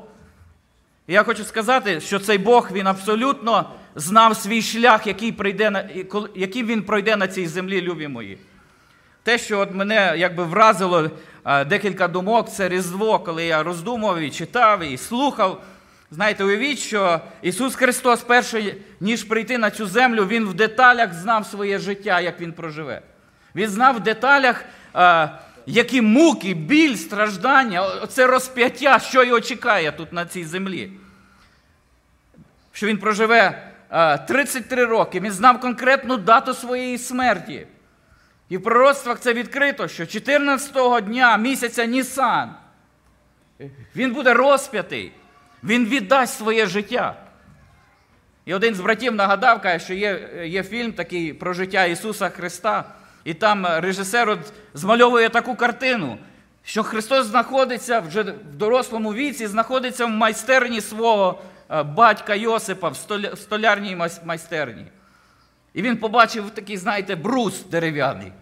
І 1.06 1.12
я 1.12 1.22
хочу 1.22 1.44
сказати, 1.44 2.00
що 2.00 2.18
цей 2.18 2.38
Бог 2.38 2.68
він 2.72 2.86
абсолютно 2.86 3.70
знав 3.94 4.36
свій 4.36 4.62
шлях, 4.62 5.06
який 5.06 5.32
прийде 5.32 5.90
яким 6.34 6.66
він 6.66 6.82
пройде 6.82 7.16
на 7.16 7.28
цій 7.28 7.46
землі, 7.46 7.82
любі 7.82 8.08
мої. 8.08 8.38
Те, 9.22 9.38
що 9.38 9.58
от 9.58 9.74
мене 9.74 10.14
якби 10.16 10.44
вразило 10.44 11.10
декілька 11.66 12.08
думок, 12.08 12.50
це 12.50 12.68
Різдво, 12.68 13.18
коли 13.18 13.44
я 13.44 13.62
роздумував 13.62 14.20
і 14.20 14.30
читав 14.30 14.82
і 14.82 14.96
слухав. 14.96 15.62
Знаєте, 16.10 16.44
уявіть, 16.44 16.78
що 16.78 17.20
Ісус 17.42 17.74
Христос, 17.74 18.20
перший, 18.20 18.74
ніж 19.00 19.24
прийти 19.24 19.58
на 19.58 19.70
цю 19.70 19.86
землю, 19.86 20.26
Він 20.26 20.44
в 20.44 20.54
деталях 20.54 21.14
знав 21.14 21.46
своє 21.46 21.78
життя, 21.78 22.20
як 22.20 22.40
Він 22.40 22.52
проживе. 22.52 23.02
Він 23.54 23.68
знав 23.68 23.96
в 23.96 24.00
деталях, 24.00 24.64
які 25.66 26.02
муки, 26.02 26.54
біль, 26.54 26.94
страждання, 26.94 28.06
це 28.06 28.26
розп'яття, 28.26 28.98
що 28.98 29.24
його 29.24 29.40
чекає 29.40 29.92
тут 29.92 30.12
на 30.12 30.26
цій 30.26 30.44
землі. 30.44 30.92
Що 32.72 32.86
він 32.86 32.98
проживе 32.98 33.67
33 34.26 34.84
роки. 34.84 35.20
Він 35.20 35.32
знав 35.32 35.60
конкретну 35.60 36.16
дату 36.16 36.54
своєї 36.54 36.98
смерті. 36.98 37.66
І 38.48 38.56
в 38.56 38.62
пророцтвах 38.62 39.20
це 39.20 39.32
відкрито, 39.32 39.88
що 39.88 40.04
14-го 40.04 41.00
дня 41.00 41.36
місяця 41.36 41.84
Нісан 41.84 42.54
він 43.96 44.12
буде 44.12 44.34
розп'ятий, 44.34 45.12
він 45.64 45.86
віддасть 45.86 46.38
своє 46.38 46.66
життя. 46.66 47.16
І 48.44 48.54
один 48.54 48.74
з 48.74 48.80
братів 48.80 49.14
нагадав, 49.14 49.62
каже, 49.62 49.84
що 49.84 49.94
є, 49.94 50.28
є 50.44 50.62
фільм 50.62 50.92
такий 50.92 51.32
про 51.32 51.52
життя 51.52 51.84
Ісуса 51.84 52.28
Христа, 52.28 52.84
і 53.24 53.34
там 53.34 53.66
режисер 53.66 54.28
от 54.28 54.38
змальовує 54.74 55.28
таку 55.28 55.54
картину, 55.54 56.18
що 56.64 56.82
Христос 56.82 57.26
знаходиться 57.26 58.00
вже 58.00 58.22
в 58.22 58.54
дорослому 58.54 59.14
віці, 59.14 59.46
знаходиться 59.46 60.06
в 60.06 60.10
майстерні 60.10 60.80
свого 60.80 61.38
е, 61.40 61.57
батька 61.68 62.34
Йосипа, 62.34 62.88
в 62.88 62.96
столярній 63.38 63.96
майс- 63.96 64.24
майстерні. 64.24 64.86
І 65.74 65.82
він 65.82 65.96
побачив 65.96 66.50
такий, 66.50 66.76
знаєте, 66.76 67.16
брус 67.16 67.64
дерев'яний. 67.64 68.32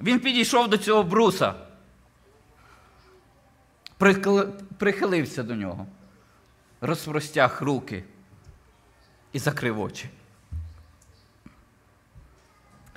Він 0.00 0.20
підійшов 0.20 0.68
до 0.68 0.78
цього 0.78 1.02
бруса, 1.02 1.54
прихилився 4.78 5.42
до 5.42 5.54
нього, 5.54 5.86
розпростяг 6.80 7.62
руки 7.62 8.04
і 9.32 9.38
закрив 9.38 9.80
очі. 9.80 10.10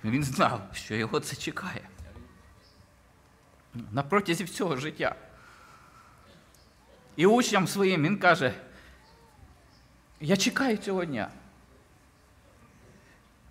Він 0.03 0.23
знав, 0.23 0.61
що 0.73 0.95
його 0.95 1.19
це 1.19 1.35
чекає. 1.35 1.89
На 3.91 4.03
протязі 4.03 4.43
всього 4.43 4.75
життя. 4.77 5.15
І 7.15 7.25
учням 7.25 7.67
своїм 7.67 8.03
він 8.03 8.17
каже: 8.17 8.53
Я 10.21 10.37
чекаю 10.37 10.77
цього 10.77 11.05
дня. 11.05 11.27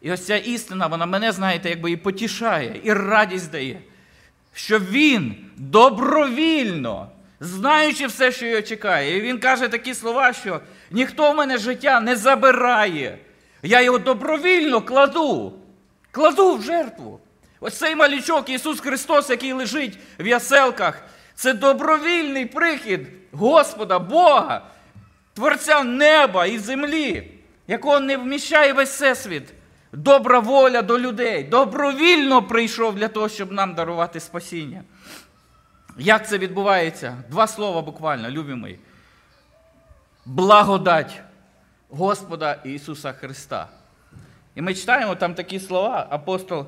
І 0.00 0.12
ось 0.12 0.26
ця 0.26 0.36
істина, 0.36 0.86
вона 0.86 1.06
мене, 1.06 1.32
знаєте, 1.32 1.70
якби 1.70 1.90
і 1.90 1.96
потішає, 1.96 2.80
і 2.84 2.92
радість 2.92 3.50
дає, 3.50 3.80
що 4.54 4.78
він 4.78 5.34
добровільно, 5.56 7.08
знаючи 7.40 8.06
все, 8.06 8.32
що 8.32 8.46
його 8.46 8.62
чекає, 8.62 9.16
і 9.16 9.20
він 9.20 9.38
каже 9.38 9.68
такі 9.68 9.94
слова, 9.94 10.32
що 10.32 10.60
ніхто 10.90 11.32
в 11.32 11.36
мене 11.36 11.58
життя 11.58 12.00
не 12.00 12.16
забирає. 12.16 13.18
Я 13.62 13.80
його 13.80 13.98
добровільно 13.98 14.82
кладу, 14.82 15.52
кладу 16.10 16.54
в 16.54 16.62
жертву. 16.62 17.20
Ось 17.60 17.78
цей 17.78 17.94
малючок 17.94 18.48
Ісус 18.48 18.80
Христос, 18.80 19.30
який 19.30 19.52
лежить 19.52 19.98
в 20.18 20.26
яселках, 20.26 21.02
це 21.34 21.52
добровільний 21.52 22.46
прихід 22.46 23.00
Господа, 23.32 23.98
Бога, 23.98 24.62
Творця 25.34 25.84
неба 25.84 26.46
і 26.46 26.58
землі, 26.58 27.30
якого 27.66 28.00
не 28.00 28.16
вміщає 28.16 28.72
весь 28.72 28.90
всесвіт. 28.90 29.52
Добра 29.92 30.38
воля 30.38 30.82
до 30.82 30.98
людей. 30.98 31.44
Добровільно 31.44 32.42
прийшов 32.42 32.94
для 32.94 33.08
того, 33.08 33.28
щоб 33.28 33.52
нам 33.52 33.74
дарувати 33.74 34.20
спасіння. 34.20 34.82
Як 35.98 36.28
це 36.28 36.38
відбувається? 36.38 37.16
Два 37.30 37.46
слова 37.46 37.82
буквально, 37.82 38.30
любі 38.30 38.54
мої. 38.54 38.78
Благодать 40.24 41.22
Господа 41.88 42.52
Ісуса 42.64 43.12
Христа. 43.12 43.68
І 44.54 44.62
ми 44.62 44.74
читаємо 44.74 45.14
там 45.14 45.34
такі 45.34 45.60
слова, 45.60 46.06
апостол 46.10 46.66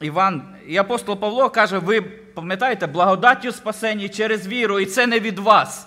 Іван, 0.00 0.56
і 0.66 0.76
апостол 0.76 1.16
Павло 1.16 1.50
каже: 1.50 1.78
ви 1.78 2.00
пам'ятаєте, 2.00 2.86
благодаттю 2.86 3.52
спасені 3.52 4.08
через 4.08 4.46
віру, 4.46 4.80
і 4.80 4.86
це 4.86 5.06
не 5.06 5.20
від 5.20 5.38
вас. 5.38 5.86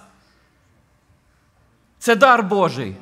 Це 2.04 2.16
дар 2.16 2.44
Божий. 2.44 2.96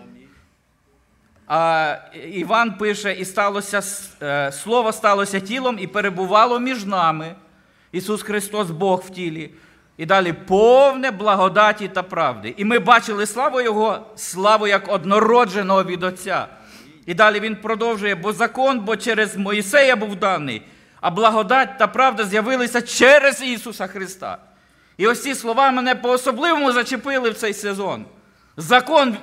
А 1.47 1.95
Іван 2.33 2.77
пише, 2.77 3.13
і 3.13 3.25
сталося 3.25 3.81
е, 4.21 4.51
слово 4.51 4.91
сталося 4.91 5.39
тілом 5.39 5.79
і 5.79 5.87
перебувало 5.87 6.59
між 6.59 6.85
нами. 6.85 7.35
Ісус 7.91 8.23
Христос, 8.23 8.71
Бог 8.71 9.03
в 9.07 9.09
тілі. 9.09 9.51
І 9.97 10.05
далі 10.05 10.33
повне 10.33 11.11
благодаті 11.11 11.87
та 11.87 12.03
правди. 12.03 12.53
І 12.57 12.65
ми 12.65 12.79
бачили 12.79 13.25
славу 13.25 13.61
Його, 13.61 14.05
славу 14.15 14.67
як 14.67 14.91
однородженого 14.93 15.83
від 15.83 16.03
Отця. 16.03 16.47
І 17.05 17.13
далі 17.13 17.39
він 17.39 17.55
продовжує, 17.55 18.15
бо 18.15 18.33
закон, 18.33 18.79
бо 18.79 18.95
через 18.95 19.37
Моїсея 19.37 19.95
був 19.95 20.15
даний, 20.15 20.61
а 20.99 21.11
благодать 21.11 21.77
та 21.77 21.87
правда 21.87 22.25
з'явилися 22.25 22.81
через 22.81 23.41
Ісуса 23.41 23.87
Христа. 23.87 24.37
І 24.97 25.07
ось 25.07 25.23
ці 25.23 25.35
слова 25.35 25.71
мене 25.71 25.95
по-особливому 25.95 26.71
зачепили 26.71 27.29
в 27.29 27.37
цей 27.37 27.53
сезон. 27.53 28.05
Закон 28.57 29.17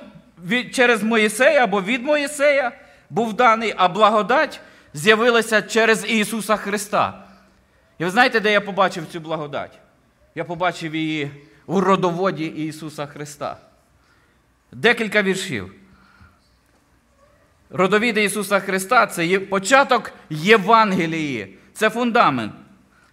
від, 0.45 0.75
через 0.75 1.03
Моїсея 1.03 1.63
або 1.63 1.81
від 1.81 2.03
Моїсея 2.03 2.71
був 3.09 3.33
даний, 3.33 3.73
а 3.77 3.87
благодать 3.87 4.61
з'явилася 4.93 5.61
через 5.61 6.05
Ісуса 6.09 6.55
Христа. 6.55 7.23
І 7.97 8.03
ви 8.03 8.11
знаєте, 8.11 8.39
де 8.39 8.51
я 8.51 8.61
побачив 8.61 9.05
цю 9.11 9.19
благодать? 9.19 9.79
Я 10.35 10.43
побачив 10.43 10.95
її 10.95 11.31
у 11.65 11.81
родоводі 11.81 12.45
Ісуса 12.45 13.05
Христа. 13.05 13.57
Декілька 14.71 15.21
віршів. 15.21 15.73
Родовід 17.69 18.17
Ісуса 18.17 18.59
Христа 18.59 19.07
це 19.07 19.39
початок 19.39 20.11
Євангелії, 20.29 21.57
це 21.73 21.89
фундамент. 21.89 22.53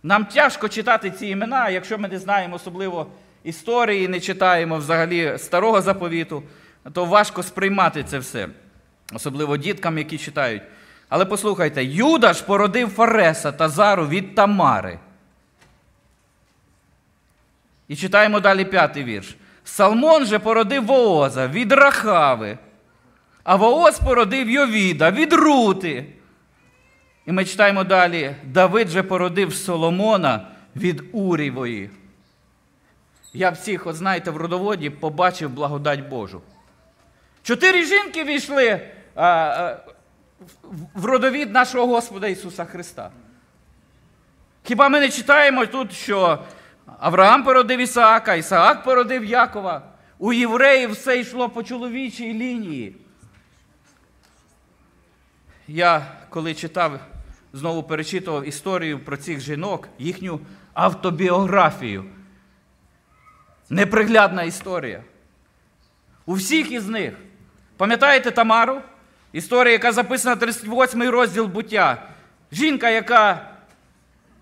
Нам 0.03 0.25
тяжко 0.25 0.69
читати 0.69 1.11
ці 1.11 1.27
імена, 1.27 1.69
якщо 1.69 1.99
ми 1.99 2.09
не 2.09 2.19
знаємо 2.19 2.57
особливо 2.57 3.07
історії, 3.47 4.09
не 4.09 4.21
читаємо 4.21 4.77
взагалі 4.77 5.39
старого 5.39 5.81
заповіту, 5.81 6.43
то 6.93 7.05
важко 7.05 7.43
сприймати 7.43 8.05
це 8.05 8.19
все, 8.19 8.49
особливо 9.13 9.57
діткам, 9.57 9.99
які 9.99 10.19
читають. 10.19 10.63
Але 11.09 11.25
послухайте, 11.25 11.85
Юда 11.85 12.33
ж 12.33 12.45
породив 12.45 12.89
Фареса 12.89 13.53
та 13.53 13.69
Зару 13.69 14.07
від 14.07 14.35
Тамари. 14.35 14.99
І 17.89 17.97
читаємо 17.97 18.41
далі 18.41 18.65
п'ятий 18.65 19.05
вірш. 19.05 19.37
Салмон 19.65 20.27
же 20.27 20.39
породив 20.39 20.85
Вооза 20.85 21.47
від 21.47 21.73
Рахави, 21.73 22.59
а 23.45 23.57
Вооз 23.57 23.99
породив 23.99 24.51
Йовіда 24.51 25.11
від 25.11 25.33
Рути. 25.33 26.07
І 27.27 27.33
ми 27.33 27.45
читаємо 27.45 27.85
далі: 27.85 28.37
Давид 28.45 28.89
же 28.89 29.03
породив 29.03 29.55
Соломона 29.55 30.49
від 30.77 31.05
Урівої. 31.13 31.91
Я 33.37 33.51
всіх, 33.51 33.87
от 33.87 33.97
знаєте, 33.97 34.31
в 34.31 34.37
родоводі 34.37 34.91
побачив 34.91 35.51
благодать 35.51 36.09
Божу. 36.09 36.43
Чотири 37.43 37.85
жінки 37.85 38.25
війшли 38.25 38.81
а, 39.15 39.25
а, 39.25 39.81
в- 40.63 41.01
в 41.01 41.05
родовід 41.05 41.53
нашого 41.53 41.87
Господа 41.87 42.27
Ісуса 42.29 42.65
Христа. 42.65 43.11
Хіба 44.63 44.89
ми 44.89 45.01
не 45.01 45.09
читаємо 45.09 45.67
тут, 45.67 45.93
що 45.93 46.39
Авраам 47.01 47.45
породив 47.45 47.81
Ісаака, 47.81 48.35
Ісаак 48.35 48.85
породив 48.85 49.25
Якова. 49.25 49.83
У 50.19 50.33
євреїв 50.33 50.91
все 50.91 51.21
йшло 51.21 51.49
по 51.49 51.63
чоловічій 51.63 52.35
лінії. 52.35 52.97
Я 55.69 56.07
коли 56.29 56.55
читав, 56.55 57.01
знову 57.53 57.83
перечитував 57.83 58.49
історію 58.49 58.99
про 58.99 59.17
цих 59.17 59.41
жінок, 59.41 59.89
їхню 59.99 60.41
автобіографію. 60.75 62.05
Неприглядна 63.71 64.43
історія. 64.43 65.03
У 66.27 66.35
всіх 66.35 66.71
із 66.73 66.89
них. 66.89 67.15
Пам'ятаєте 67.77 68.31
Тамару? 68.31 68.83
Історія, 69.33 69.73
яка 69.73 69.93
записана 69.93 70.37
38 70.37 71.03
розділ 71.03 71.47
буття. 71.47 72.09
Жінка, 72.53 72.91
яка 72.91 73.51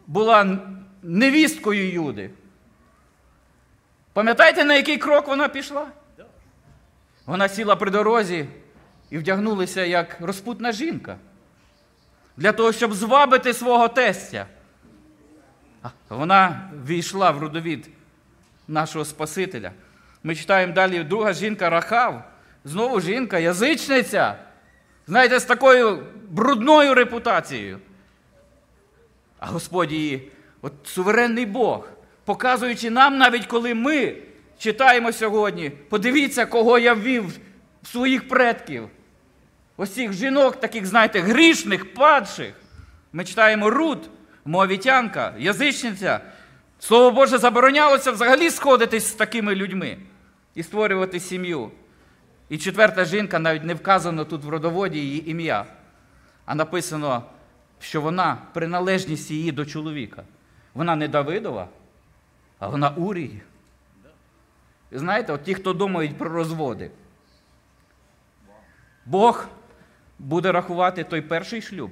була 0.06 0.58
невісткою 1.02 1.92
Юди. 1.92 2.30
Пам'ятаєте, 4.12 4.64
на 4.64 4.74
який 4.74 4.98
крок 4.98 5.28
вона 5.28 5.48
пішла? 5.48 5.87
Вона 7.26 7.48
сіла 7.48 7.76
при 7.76 7.90
дорозі 7.90 8.46
і 9.10 9.18
вдягнулася 9.18 9.84
як 9.84 10.16
розпутна 10.20 10.72
жінка. 10.72 11.16
Для 12.37 12.52
того, 12.52 12.72
щоб 12.72 12.94
звабити 12.94 13.54
свого 13.54 13.88
тестя. 13.88 14.46
Вона 16.08 16.70
війшла 16.87 17.30
в 17.30 17.38
родовід 17.38 17.88
нашого 18.68 19.05
Спасителя. 19.05 19.72
Ми 20.22 20.35
читаємо 20.35 20.72
далі 20.72 21.05
друга 21.05 21.33
жінка 21.33 21.70
Рахав. 21.70 22.24
Знову 22.64 23.00
жінка, 23.00 23.38
язичниця. 23.38 24.35
Знаєте, 25.07 25.38
з 25.38 25.44
такою 25.44 26.07
брудною 26.29 26.94
репутацією. 26.94 27.79
А 29.38 29.46
Господь 29.46 29.92
її, 29.92 30.33
от 30.62 30.72
суверенний 30.85 31.46
Бог, 31.46 31.88
показуючи 32.24 32.90
нам, 32.90 33.18
навіть 33.18 33.46
коли 33.46 33.74
ми 33.74 34.16
читаємо 34.59 35.12
сьогодні, 35.12 35.70
подивіться, 35.70 36.46
кого 36.46 36.79
я 36.79 36.94
ввів 36.94 37.27
в 37.83 37.88
своїх 37.88 38.29
предків. 38.29 38.88
Ось 39.77 39.90
цих 39.90 40.12
жінок, 40.12 40.61
таких, 40.61 40.87
знаєте, 40.87 41.20
грішних, 41.20 41.94
падших. 41.94 42.53
Ми 43.12 43.24
читаємо 43.24 43.70
Рут, 43.70 44.11
Моавітянка, 44.44 45.35
язичниця. 45.38 46.20
Слово 46.85 47.11
Боже 47.11 47.38
заборонялося 47.38 48.12
взагалі 48.12 48.51
сходитись 48.51 49.07
з 49.07 49.12
такими 49.12 49.55
людьми 49.55 49.99
і 50.55 50.62
створювати 50.62 51.20
сім'ю. 51.20 51.70
І 52.49 52.59
четверта 52.59 53.05
жінка, 53.05 53.38
навіть 53.38 53.64
не 53.64 53.75
вказано 53.75 54.25
тут 54.25 54.44
в 54.44 54.49
родоводі 54.49 54.99
її 54.99 55.31
ім'я, 55.31 55.66
а 56.44 56.55
написано, 56.55 57.23
що 57.81 58.01
вона 58.01 58.38
приналежність 58.53 59.31
її 59.31 59.53
до 59.53 59.66
чоловіка. 59.66 60.23
Вона 60.75 60.97
не 60.97 61.09
Давидова, 61.09 61.68
а 62.59 62.68
вона 62.68 62.90
Урії. 62.90 63.42
І 64.92 64.99
знаєте, 64.99 65.33
от 65.33 65.42
ті, 65.42 65.55
хто 65.55 65.73
думають 65.73 66.18
про 66.18 66.29
розводи, 66.29 66.90
Бог 69.07 69.47
буде 70.18 70.53
рахувати 70.53 71.05
той 71.05 71.20
перший 71.20 71.62
шлюб. 71.62 71.90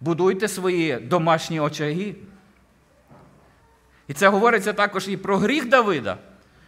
Будуйте 0.00 0.48
свої 0.48 0.96
домашні 0.96 1.60
очаги. 1.60 2.14
І 4.08 4.14
це 4.14 4.28
говориться 4.28 4.72
також 4.72 5.08
і 5.08 5.16
про 5.16 5.38
гріх 5.38 5.68
Давида. 5.68 6.16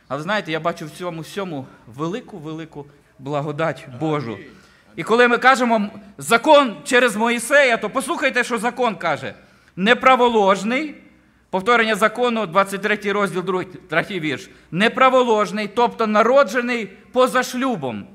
Але 0.09 0.23
знаєте, 0.23 0.53
я 0.53 0.61
бачу 0.61 0.87
в 0.87 0.90
цьому 0.90 1.20
всьому 1.20 1.66
велику-велику 1.87 2.87
благодать 3.18 3.87
Божу. 4.01 4.38
І 4.97 5.03
коли 5.03 5.29
ми 5.29 5.38
кажемо 5.38 5.90
закон 6.18 6.77
через 6.85 7.16
Моїсея, 7.16 7.77
то 7.77 7.90
послухайте, 7.90 8.44
що 8.44 8.59
закон 8.59 8.97
каже: 8.97 9.35
неправоложний, 9.77 10.94
повторення 11.51 11.94
закону, 11.94 12.47
23 12.47 13.12
розділ, 13.12 13.42
2, 13.42 13.64
3 14.03 14.20
вірш. 14.20 14.51
Неправоложний, 14.70 15.68
тобто 15.75 16.07
народжений 16.07 16.87
поза 17.12 17.42
шлюбом, 17.42 18.07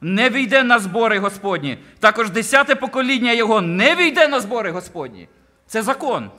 не 0.00 0.30
війде 0.30 0.62
на 0.62 0.78
збори 0.78 1.18
Господні. 1.18 1.78
Також 2.00 2.30
десяте 2.30 2.74
покоління 2.74 3.32
його 3.32 3.60
не 3.60 3.94
війде 3.94 4.28
на 4.28 4.40
збори 4.40 4.70
Господні. 4.70 5.28
Це 5.66 5.82
закон. 5.82 6.30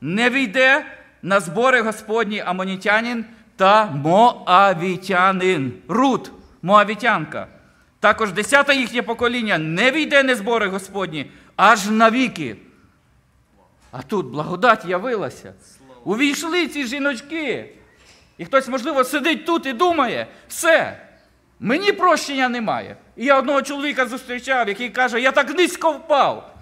Не 0.00 0.30
війде 0.30 0.84
на 1.22 1.40
збори 1.40 1.82
Господні 1.82 2.40
амонітянин 2.40 3.24
та 3.56 3.86
моавітянин. 3.86 5.72
Рут, 5.88 6.32
моавітянка. 6.62 7.46
Також 8.00 8.32
десяте 8.32 8.74
їхнє 8.74 9.02
покоління 9.02 9.58
не 9.58 9.90
війде 9.90 10.22
на 10.22 10.34
збори 10.34 10.68
Господні 10.68 11.30
аж 11.56 11.86
навіки. 11.86 12.56
А 13.90 14.02
тут 14.02 14.26
благодать 14.26 14.84
явилася. 14.84 15.54
Увійшли 16.04 16.68
ці 16.68 16.86
жіночки. 16.86 17.74
І 18.38 18.44
хтось, 18.44 18.68
можливо, 18.68 19.04
сидить 19.04 19.46
тут 19.46 19.66
і 19.66 19.72
думає, 19.72 20.26
все, 20.48 21.00
мені 21.60 21.92
прощення 21.92 22.48
немає. 22.48 22.96
І 23.16 23.24
я 23.24 23.38
одного 23.38 23.62
чоловіка 23.62 24.06
зустрічав, 24.06 24.68
який 24.68 24.90
каже, 24.90 25.20
я 25.20 25.32
так 25.32 25.58
низько 25.58 25.92
впав. 25.92 26.54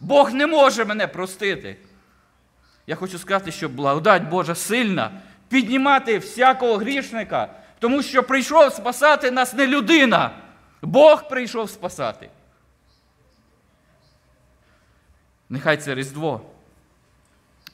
Бог 0.00 0.32
не 0.32 0.46
може 0.46 0.84
мене 0.84 1.06
простити. 1.06 1.76
Я 2.88 2.96
хочу 2.96 3.18
сказати, 3.18 3.52
що 3.52 3.68
благодать 3.68 4.28
Божа 4.28 4.54
сильна 4.54 5.20
піднімати 5.48 6.18
всякого 6.18 6.76
грішника, 6.76 7.54
тому 7.78 8.02
що 8.02 8.22
прийшов 8.22 8.72
спасати 8.72 9.30
нас 9.30 9.54
не 9.54 9.66
людина. 9.66 10.30
Бог 10.82 11.28
прийшов 11.28 11.70
спасати. 11.70 12.30
Нехай 15.48 15.76
це 15.76 15.94
Різдво. 15.94 16.40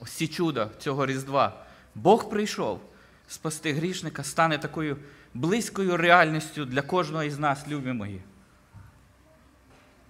Ці 0.06 0.28
чуда 0.28 0.68
цього 0.78 1.06
Різдва. 1.06 1.52
Бог 1.94 2.30
прийшов 2.30 2.80
спасти 3.28 3.72
грішника, 3.72 4.22
стане 4.22 4.58
такою 4.58 4.96
близькою 5.34 5.96
реальністю 5.96 6.64
для 6.64 6.82
кожного 6.82 7.24
із 7.24 7.38
нас, 7.38 7.68
любі 7.68 7.92
мої. 7.92 8.20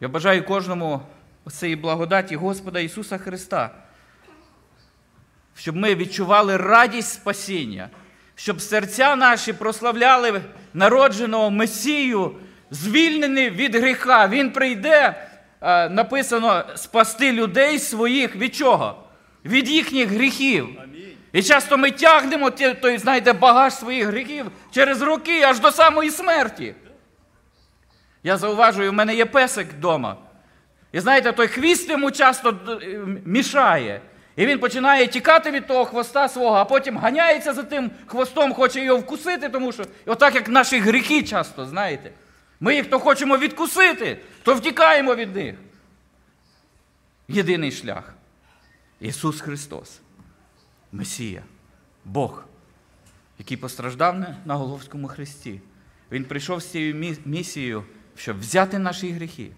Я 0.00 0.08
бажаю 0.08 0.44
кожному 0.44 1.02
цієї 1.50 1.76
благодаті 1.76 2.36
Господа 2.36 2.80
Ісуса 2.80 3.18
Христа, 3.18 3.83
щоб 5.56 5.76
ми 5.76 5.94
відчували 5.94 6.56
радість 6.56 7.12
спасіння, 7.12 7.88
щоб 8.34 8.60
серця 8.60 9.16
наші 9.16 9.52
прославляли 9.52 10.40
народженого 10.74 11.50
Месію, 11.50 12.32
звільнений 12.70 13.50
від 13.50 13.74
гріха. 13.74 14.28
Він 14.28 14.50
прийде, 14.50 15.26
е, 15.60 15.88
написано, 15.88 16.64
спасти 16.74 17.32
людей 17.32 17.78
своїх 17.78 18.36
від 18.36 18.54
чого? 18.54 19.04
Від 19.44 19.68
їхніх 19.68 20.08
гріхів. 20.08 20.68
І 21.32 21.42
часто 21.42 21.78
ми 21.78 21.90
тягнемо 21.90 22.50
той, 22.50 22.98
знаєте, 22.98 23.32
багаж 23.32 23.74
своїх 23.74 24.06
гріхів 24.06 24.46
через 24.70 25.02
роки 25.02 25.42
аж 25.42 25.60
до 25.60 25.72
самої 25.72 26.10
смерті. 26.10 26.74
Я 28.22 28.36
зауважую, 28.36 28.90
в 28.90 28.94
мене 28.94 29.14
є 29.14 29.26
песик 29.26 29.68
вдома. 29.68 30.16
І 30.92 31.00
знаєте, 31.00 31.32
той 31.32 31.48
хвіст 31.48 31.90
йому 31.90 32.10
часто 32.10 32.58
е, 32.82 33.00
мішає. 33.24 34.00
І 34.36 34.46
він 34.46 34.58
починає 34.58 35.06
тікати 35.06 35.50
від 35.50 35.66
того 35.66 35.84
хвоста 35.84 36.28
свого, 36.28 36.56
а 36.56 36.64
потім 36.64 36.98
ганяється 36.98 37.54
за 37.54 37.62
тим 37.62 37.90
хвостом, 38.06 38.52
хоче 38.54 38.84
його 38.84 38.98
вкусити, 38.98 39.48
тому 39.48 39.72
що 39.72 39.84
отак 40.06 40.34
як 40.34 40.48
наші 40.48 40.78
гріхи 40.78 41.22
часто, 41.22 41.66
знаєте. 41.66 42.10
Ми 42.60 42.74
їх 42.74 42.86
то 42.90 42.98
хочемо 42.98 43.36
відкусити, 43.38 44.18
то 44.42 44.54
втікаємо 44.54 45.14
від 45.14 45.36
них. 45.36 45.54
Єдиний 47.28 47.72
шлях 47.72 48.14
Ісус 49.00 49.40
Христос, 49.40 50.00
Месія, 50.92 51.42
Бог, 52.04 52.44
який 53.38 53.56
постраждав 53.56 54.18
на- 54.44 54.54
Головському 54.54 55.08
хресті. 55.08 55.60
Він 56.12 56.24
прийшов 56.24 56.60
з 56.62 56.66
цією 56.66 57.16
місією, 57.24 57.84
щоб 58.16 58.40
взяти 58.40 58.78
наші 58.78 59.10
гріхи. 59.10 59.50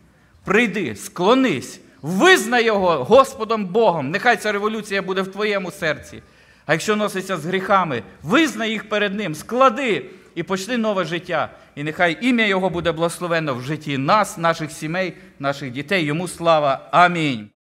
Прийди, 0.44 0.96
склонись, 0.96 1.80
визнай 2.02 2.64
його 2.64 3.04
Господом 3.04 3.66
Богом. 3.66 4.10
Нехай 4.10 4.36
ця 4.36 4.52
революція 4.52 5.02
буде 5.02 5.22
в 5.22 5.32
твоєму 5.32 5.70
серці. 5.70 6.22
А 6.66 6.72
якщо 6.72 6.96
носиться 6.96 7.36
з 7.36 7.46
гріхами, 7.46 8.02
визнай 8.22 8.70
їх 8.70 8.88
перед 8.88 9.14
Ним, 9.14 9.34
склади 9.34 10.06
і 10.34 10.42
почни 10.42 10.76
нове 10.76 11.04
життя. 11.04 11.50
І 11.74 11.82
нехай 11.82 12.18
ім'я 12.20 12.46
Його 12.46 12.70
буде 12.70 12.92
благословено 12.92 13.54
в 13.54 13.62
житті 13.62 13.98
нас, 13.98 14.38
наших 14.38 14.72
сімей, 14.72 15.12
наших 15.38 15.70
дітей. 15.70 16.04
Йому 16.04 16.28
слава. 16.28 16.88
Амінь. 16.92 17.55